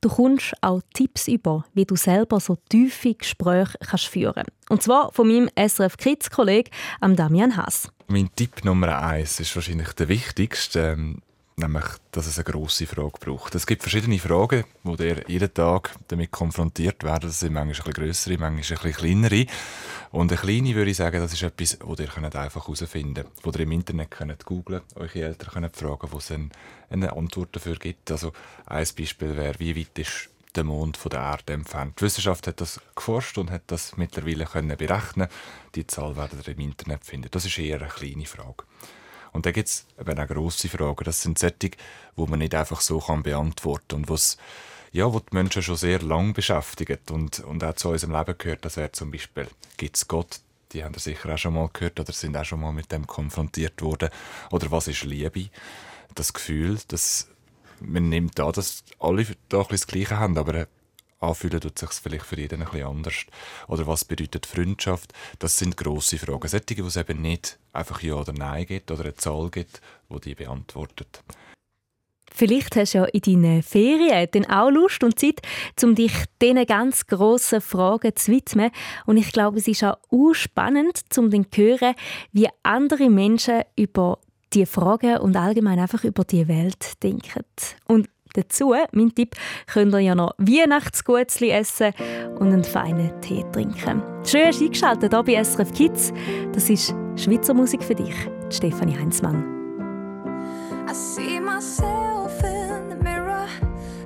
Du 0.00 0.08
kommst 0.08 0.54
auch 0.62 0.80
Tipps 0.94 1.28
über, 1.28 1.66
wie 1.74 1.84
du 1.84 1.96
selber 1.96 2.40
so 2.40 2.56
tiefe 2.70 3.14
Gespräche 3.14 3.76
kannst 3.80 4.06
führen 4.06 4.44
Und 4.70 4.82
zwar 4.82 5.12
von 5.12 5.28
meinem 5.28 5.50
SRF 5.54 5.98
Kids 5.98 6.30
Kollegen 6.30 6.70
Damian 7.14 7.58
Haas. 7.58 7.90
Mein 8.06 8.30
Tipp 8.34 8.64
Nummer 8.64 9.02
eins 9.02 9.38
ist 9.38 9.54
wahrscheinlich 9.54 9.92
der 9.92 10.08
wichtigste. 10.08 10.96
Nämlich, 11.60 11.84
dass 12.12 12.26
es 12.26 12.38
eine 12.38 12.44
grosse 12.44 12.86
Frage 12.86 13.18
braucht. 13.20 13.54
Es 13.54 13.66
gibt 13.66 13.82
verschiedene 13.82 14.18
Fragen, 14.18 14.64
wo 14.82 14.94
ihr 14.94 15.22
jeden 15.28 15.52
Tag 15.52 15.94
damit 16.08 16.30
konfrontiert 16.30 17.04
werden. 17.04 17.28
Das 17.28 17.40
sind 17.40 17.52
manchmal 17.52 17.88
ein 17.88 17.92
größere, 17.92 18.38
manchmal 18.38 18.78
ein 18.78 18.82
bisschen 18.82 18.92
kleinere. 18.94 19.46
Und 20.10 20.32
eine 20.32 20.40
kleine 20.40 20.74
würde 20.74 20.90
ich 20.90 20.96
sagen, 20.96 21.20
das 21.20 21.34
ist 21.34 21.42
etwas, 21.42 21.76
wo 21.82 21.94
ihr 21.96 22.08
einfach 22.16 22.66
herausfinden 22.66 23.24
könnt, 23.24 23.44
wo 23.44 23.50
ihr 23.50 23.60
im 23.60 23.72
Internet 23.72 24.10
könnt 24.10 24.46
googlen 24.46 24.80
könnt, 24.88 24.96
eure 24.96 25.26
Eltern 25.26 25.50
könnt 25.50 25.76
fragen, 25.76 26.08
wo 26.10 26.16
es 26.16 26.30
eine, 26.30 26.48
eine 26.88 27.12
Antwort 27.12 27.54
dafür 27.54 27.76
gibt. 27.76 28.10
Also 28.10 28.32
ein 28.64 28.86
Beispiel 28.96 29.36
wäre, 29.36 29.58
wie 29.58 29.76
weit 29.76 29.98
ist 29.98 30.30
der 30.56 30.64
Mond 30.64 30.96
von 30.96 31.10
der 31.10 31.20
Erde 31.20 31.52
entfernt. 31.52 32.00
Die 32.00 32.04
Wissenschaft 32.04 32.46
hat 32.46 32.62
das 32.62 32.80
geforscht 32.96 33.36
und 33.36 33.50
hat 33.50 33.64
das 33.66 33.98
mittlerweile 33.98 34.46
können 34.46 34.76
berechnen. 34.78 35.28
Die 35.74 35.86
Zahl 35.86 36.16
werdet 36.16 36.48
ihr 36.48 36.54
im 36.54 36.60
Internet 36.60 37.04
finden. 37.04 37.28
Das 37.30 37.44
ist 37.44 37.58
eher 37.58 37.82
eine 37.82 37.90
kleine 37.90 38.24
Frage. 38.24 38.64
Und 39.32 39.46
dann 39.46 39.52
gibt 39.52 39.68
es 39.68 39.86
auch 39.96 40.26
grosse 40.26 40.68
Fragen. 40.68 41.04
Das 41.04 41.22
sind 41.22 41.38
solche, 41.38 41.54
die 41.58 41.76
man 42.16 42.38
nicht 42.38 42.54
einfach 42.54 42.80
so 42.80 42.98
kann 42.98 43.22
beantworten 43.22 43.88
kann. 43.88 43.98
Und 44.00 44.08
was 44.08 44.36
ja, 44.92 45.12
wo 45.12 45.20
die 45.20 45.34
Menschen 45.34 45.62
schon 45.62 45.76
sehr 45.76 46.00
lange 46.02 46.32
beschäftigt 46.32 47.10
und, 47.10 47.40
und 47.40 47.62
auch 47.62 47.74
zu 47.74 47.90
unserem 47.90 48.16
Leben 48.16 48.36
gehört, 48.36 48.64
das 48.64 48.76
wäre 48.76 48.90
zum 48.92 49.10
Beispiel, 49.10 49.46
gibt 49.76 49.96
es 49.96 50.08
Gott? 50.08 50.40
Die 50.72 50.84
haben 50.84 50.94
sicher 50.94 51.34
auch 51.34 51.38
schon 51.38 51.54
mal 51.54 51.68
gehört 51.72 51.98
oder 51.98 52.12
sind 52.12 52.36
auch 52.36 52.44
schon 52.44 52.60
mal 52.60 52.72
mit 52.72 52.92
dem 52.92 53.06
konfrontiert 53.06 53.82
worden. 53.82 54.10
Oder 54.50 54.70
was 54.70 54.88
ist 54.88 55.04
Liebe? 55.04 55.50
Das 56.14 56.32
Gefühl, 56.32 56.78
dass 56.88 57.28
man 57.80 58.08
nimmt 58.08 58.38
an, 58.40 58.52
dass 58.52 58.84
alle 58.98 59.26
da 59.48 59.64
das 59.64 59.86
Gleiche 59.86 60.18
haben, 60.18 60.36
aber 60.38 60.66
anfühlen 61.20 61.60
tut 61.60 61.78
sich 61.78 61.90
vielleicht 61.90 62.24
für 62.24 62.38
jeden 62.38 62.62
ein 62.62 62.82
anders. 62.82 63.26
Oder 63.68 63.86
was 63.86 64.04
bedeutet 64.04 64.46
Freundschaft? 64.46 65.12
Das 65.38 65.58
sind 65.58 65.76
grosse 65.76 66.18
Fragen. 66.18 66.48
Solche, 66.48 66.82
wo 66.82 66.88
es 66.88 66.96
eben 66.96 67.20
nicht 67.20 67.58
einfach 67.72 68.02
Ja 68.02 68.14
oder 68.14 68.32
Nein 68.32 68.66
gibt 68.66 68.90
oder 68.90 69.02
eine 69.02 69.14
Zahl 69.14 69.50
gibt, 69.50 69.80
wo 70.08 70.18
die 70.18 70.34
beantwortet. 70.34 71.22
Vielleicht 72.32 72.76
hast 72.76 72.94
du 72.94 72.98
ja 72.98 73.04
in 73.06 73.20
deinen 73.20 73.62
Ferien 73.62 74.28
dann 74.32 74.46
auch 74.46 74.70
Lust 74.70 75.02
und 75.04 75.18
Zeit, 75.18 75.42
um 75.82 75.94
dich 75.94 76.12
diesen 76.40 76.64
ganz 76.64 77.06
grossen 77.06 77.60
Fragen 77.60 78.14
zu 78.16 78.32
widmen. 78.32 78.70
Und 79.04 79.16
ich 79.16 79.32
glaube, 79.32 79.58
es 79.58 79.68
ist 79.68 79.84
auch 79.84 79.98
spannend, 80.32 81.02
um 81.18 81.30
dann 81.30 81.50
zu 81.50 81.60
hören, 81.60 81.94
wie 82.32 82.48
andere 82.62 83.10
Menschen 83.10 83.62
über 83.76 84.20
die 84.52 84.64
Fragen 84.64 85.18
und 85.18 85.36
allgemein 85.36 85.78
einfach 85.78 86.04
über 86.04 86.24
die 86.24 86.48
Welt 86.48 87.02
denken. 87.02 87.44
Und 87.86 88.08
Dazu, 88.34 88.74
mein 88.92 89.14
Tipp, 89.14 89.34
könnt 89.66 89.92
ihr 89.94 90.00
ja 90.00 90.14
noch 90.14 90.34
Weihnachtsgutzli 90.38 91.50
essen 91.50 91.92
und 92.38 92.52
einen 92.52 92.64
feinen 92.64 93.20
Tee 93.20 93.44
trinken. 93.52 94.02
Schön 94.24 94.46
hast 94.46 94.60
du 94.60 94.64
eingeschaltet 94.64 95.12
hier 95.12 95.22
bei 95.22 95.42
SRF 95.42 95.72
Kids. 95.72 96.12
Das 96.52 96.70
ist 96.70 96.94
Schweizer 97.16 97.54
Musik 97.54 97.82
für 97.82 97.94
dich, 97.94 98.14
Stefanie 98.50 98.96
Heinzmann. 98.96 99.44
I 100.88 100.92
see 100.92 101.38
myself 101.38 102.42
in 102.42 102.88
the 102.88 102.96
mirror 102.96 103.46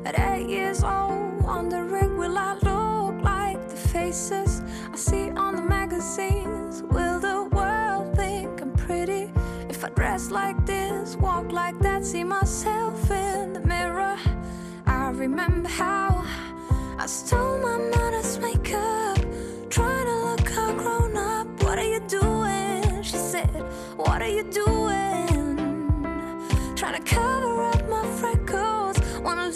at 0.04 0.18
eight 0.18 0.48
years 0.48 0.82
old, 0.82 1.42
wondering 1.42 2.18
will 2.18 2.36
I 2.36 2.54
look 2.62 3.22
like 3.22 3.58
the 3.68 3.76
faces 3.76 4.62
I 4.92 4.96
see 4.96 5.30
on 5.36 5.56
the 5.56 5.62
magazines? 5.62 6.82
Will 6.90 7.20
the 7.20 7.48
world 7.54 8.14
think 8.16 8.60
I'm 8.60 8.72
pretty 8.72 9.30
if 9.70 9.82
I 9.84 9.88
dress 9.90 10.30
like 10.30 10.64
this, 10.66 11.16
walk 11.16 11.52
like 11.52 11.78
that, 11.80 12.04
see 12.04 12.24
myself 12.24 13.10
in 13.10 13.33
remember 15.14 15.68
how 15.68 16.24
I 16.98 17.06
stole 17.06 17.58
my 17.58 17.78
mother's 17.78 18.38
makeup, 18.38 19.18
trying 19.70 20.06
to 20.06 20.16
look 20.26 20.56
all 20.58 20.74
grown 20.74 21.16
up. 21.16 21.46
What 21.62 21.78
are 21.78 21.84
you 21.84 22.00
doing? 22.00 23.02
She 23.02 23.16
said, 23.16 23.62
What 23.96 24.20
are 24.22 24.28
you 24.28 24.42
doing? 24.44 25.56
Trying 26.74 27.02
to 27.02 27.14
cover 27.14 27.62
up 27.62 27.88
my 27.88 28.04
freckles. 28.18 28.96
Wanna 29.20 29.52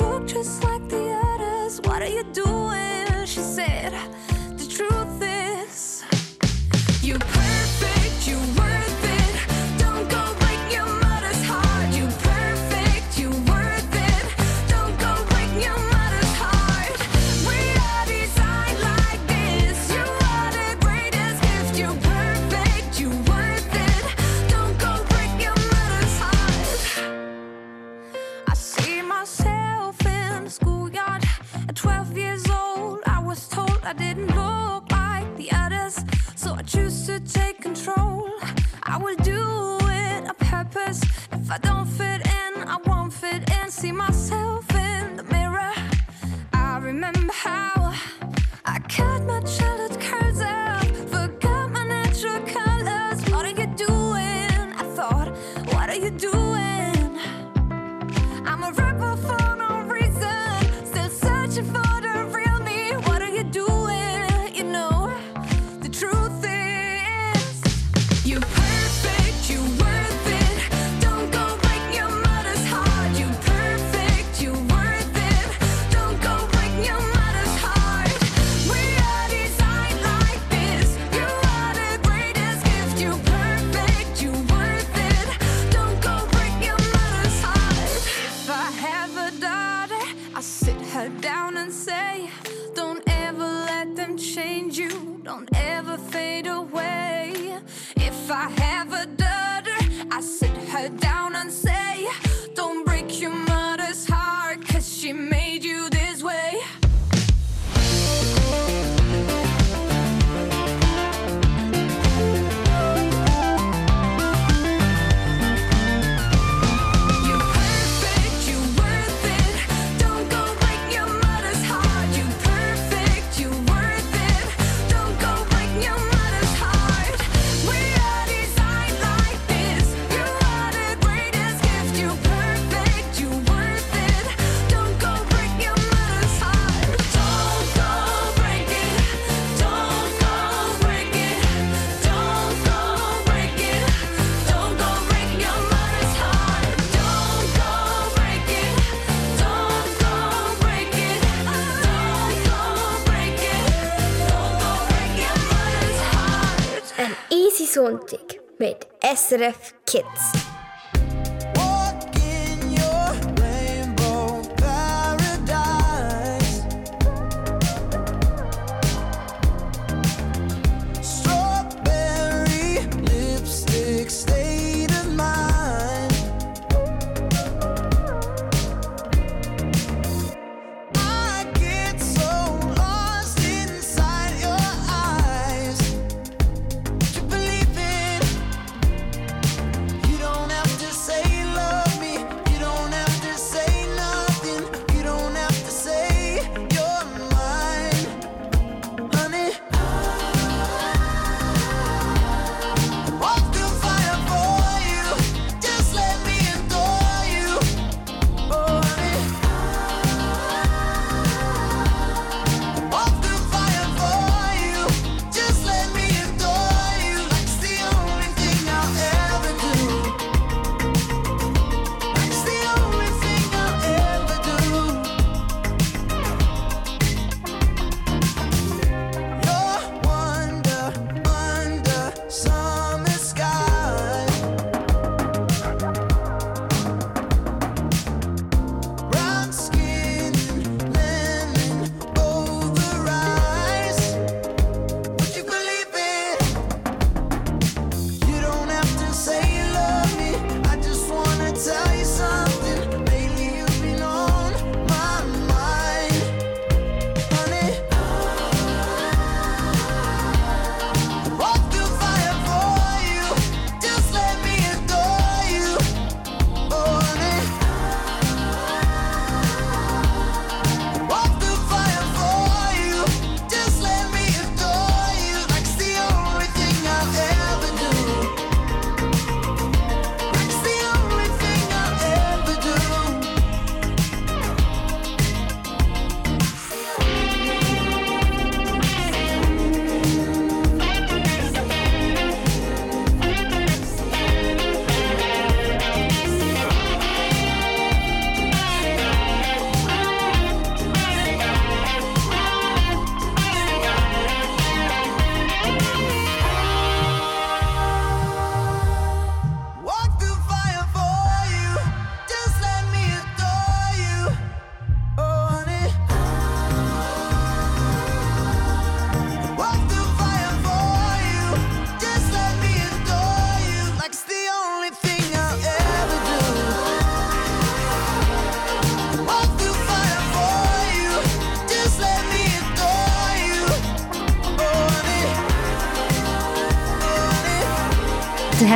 SRF 159.29 159.75
Kids. 159.85 160.48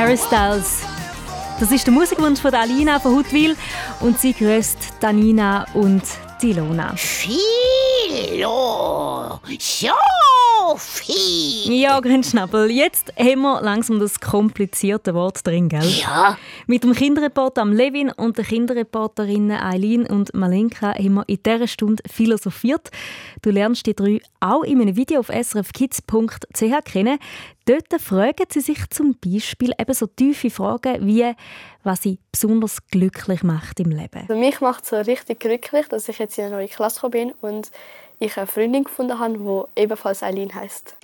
Harry 0.03 0.19
Styles. 0.19 0.81
Das 1.61 1.71
ist 1.71 1.87
der 1.87 1.95
Musikwunsch 1.95 2.41
von 2.41 2.53
Alina 2.53 2.99
von 2.99 3.15
Hutwil 3.15 3.55
und 4.01 4.19
sie 4.19 4.33
grüßt 4.33 4.95
Danina 4.99 5.65
und 5.75 6.03
Dilona. 6.43 6.93
Philo! 6.97 7.39
So! 9.61 10.22
Viel. 11.03 11.73
Ja, 11.73 12.01
Grünschnabel, 12.01 12.71
jetzt 12.71 13.13
haben 13.19 13.41
wir 13.43 13.61
langsam 13.61 13.99
das 13.99 14.21
komplizierte 14.21 15.15
Wort 15.15 15.47
drin, 15.47 15.69
gell? 15.69 15.83
Ja. 15.83 16.39
Mit 16.67 16.85
dem 16.85 16.93
Kinderreporter 16.93 17.63
am 17.63 17.73
Levin 17.73 18.11
und 18.11 18.39
den 18.39 18.45
Kinderreporterinnen 18.45 19.61
Eileen 19.61 20.07
und 20.07 20.33
Malenka 20.35 20.95
haben 20.95 21.15
wir 21.15 21.29
in 21.29 21.43
dieser 21.45 21.67
Stunde 21.67 22.03
philosophiert. 22.09 22.91
Du 23.43 23.51
lernst 23.51 23.87
die 23.87 23.95
drei 23.95 24.21
auch 24.41 24.63
in 24.63 24.81
einem 24.81 24.97
Video 24.97 25.21
auf 25.21 25.29
srfkids.ch 25.29 26.85
kennen. 26.85 27.19
Dort 27.65 28.01
fragen 28.01 28.47
sie 28.49 28.61
sich 28.61 28.91
zum 28.91 29.17
Beispiel 29.25 29.73
eben 29.79 29.95
so 29.95 30.07
tiefe 30.07 30.51
Fragen 30.51 31.07
wie, 31.07 31.33
was 31.85 32.03
sie 32.03 32.19
besonders 32.33 32.85
glücklich 32.89 33.43
macht 33.43 33.79
im 33.79 33.91
Leben. 33.91 34.27
Also 34.29 34.37
mich 34.37 34.61
macht 34.61 34.85
es 34.85 34.91
so 34.91 34.97
richtig 34.97 35.41
glücklich, 35.41 35.87
dass 35.89 36.09
ich 36.09 36.19
jetzt 36.19 36.39
in 36.39 36.47
eine 36.47 36.57
neue 36.57 36.69
Klasse 36.69 37.09
bin 37.09 37.33
und 37.41 37.71
ich 38.23 38.37
eine 38.37 38.47
Freundin 38.47 38.85
gefunden 38.85 39.19
habe, 39.19 39.39
die 39.39 39.83
ebenfalls 39.83 40.23
Eileen 40.23 40.55
heißt. 40.55 40.97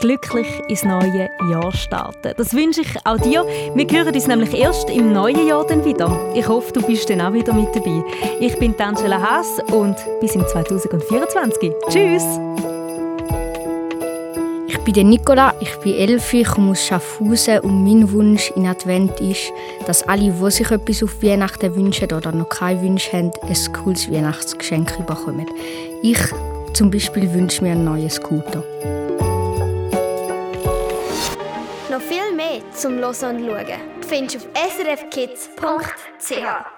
glücklich 0.00 0.46
ins 0.68 0.84
neue 0.84 1.30
Jahr 1.50 1.72
starten. 1.72 2.34
Das 2.36 2.52
wünsche 2.52 2.82
ich 2.82 2.94
auch 3.06 3.18
dir. 3.18 3.44
Wir 3.74 3.86
hören 3.90 4.14
uns 4.14 4.26
nämlich 4.26 4.52
erst 4.54 4.90
im 4.90 5.12
neuen 5.12 5.46
Jahr 5.46 5.66
dann 5.66 5.84
wieder. 5.84 6.32
Ich 6.34 6.46
hoffe, 6.46 6.72
du 6.72 6.82
bist 6.82 7.08
dann 7.08 7.22
auch 7.22 7.32
wieder 7.32 7.54
mit 7.54 7.74
dabei. 7.74 8.04
Ich 8.38 8.58
bin 8.58 8.78
Angela 8.78 9.20
Haas 9.20 9.58
und 9.72 9.96
bis 10.20 10.34
im 10.34 10.46
2024. 10.46 11.72
Tschüss! 11.88 12.24
Ich 14.68 14.78
bin 14.84 14.94
der 14.94 15.04
Nicola, 15.04 15.54
ich 15.60 15.74
bin 15.80 15.94
elf, 15.94 16.32
ich 16.32 16.46
komme 16.46 16.72
aus 16.72 16.86
Schaffhausen 16.86 17.60
und 17.60 17.84
mein 17.84 18.10
Wunsch 18.12 18.50
in 18.52 18.66
Advent 18.66 19.20
ist, 19.20 19.52
dass 19.86 20.02
alle, 20.02 20.30
die 20.30 20.50
sich 20.50 20.70
etwas 20.70 21.02
auf 21.02 21.22
Weihnachten 21.22 21.74
wünschen 21.74 22.12
oder 22.12 22.32
noch 22.32 22.48
keinen 22.48 22.82
Wunsch 22.82 23.12
haben, 23.12 23.30
ein 23.42 23.72
cooles 23.72 24.10
Weihnachtsgeschenk 24.10 25.06
bekommen. 25.06 25.46
Ich 26.02 26.18
zum 26.74 26.90
Beispiel 26.90 27.32
wünsche 27.32 27.62
mir 27.62 27.72
einen 27.72 27.84
neuen 27.84 28.10
Scooter. 28.10 28.62
Noch 31.90 32.00
viel 32.00 32.34
mehr 32.34 32.60
zum 32.74 32.98
Hören 32.98 33.04
und 33.04 33.40
Schauen 33.40 33.66
findest 34.06 34.36
du 34.36 34.38
auf 34.38 34.46
srfkids.ch. 34.76 36.77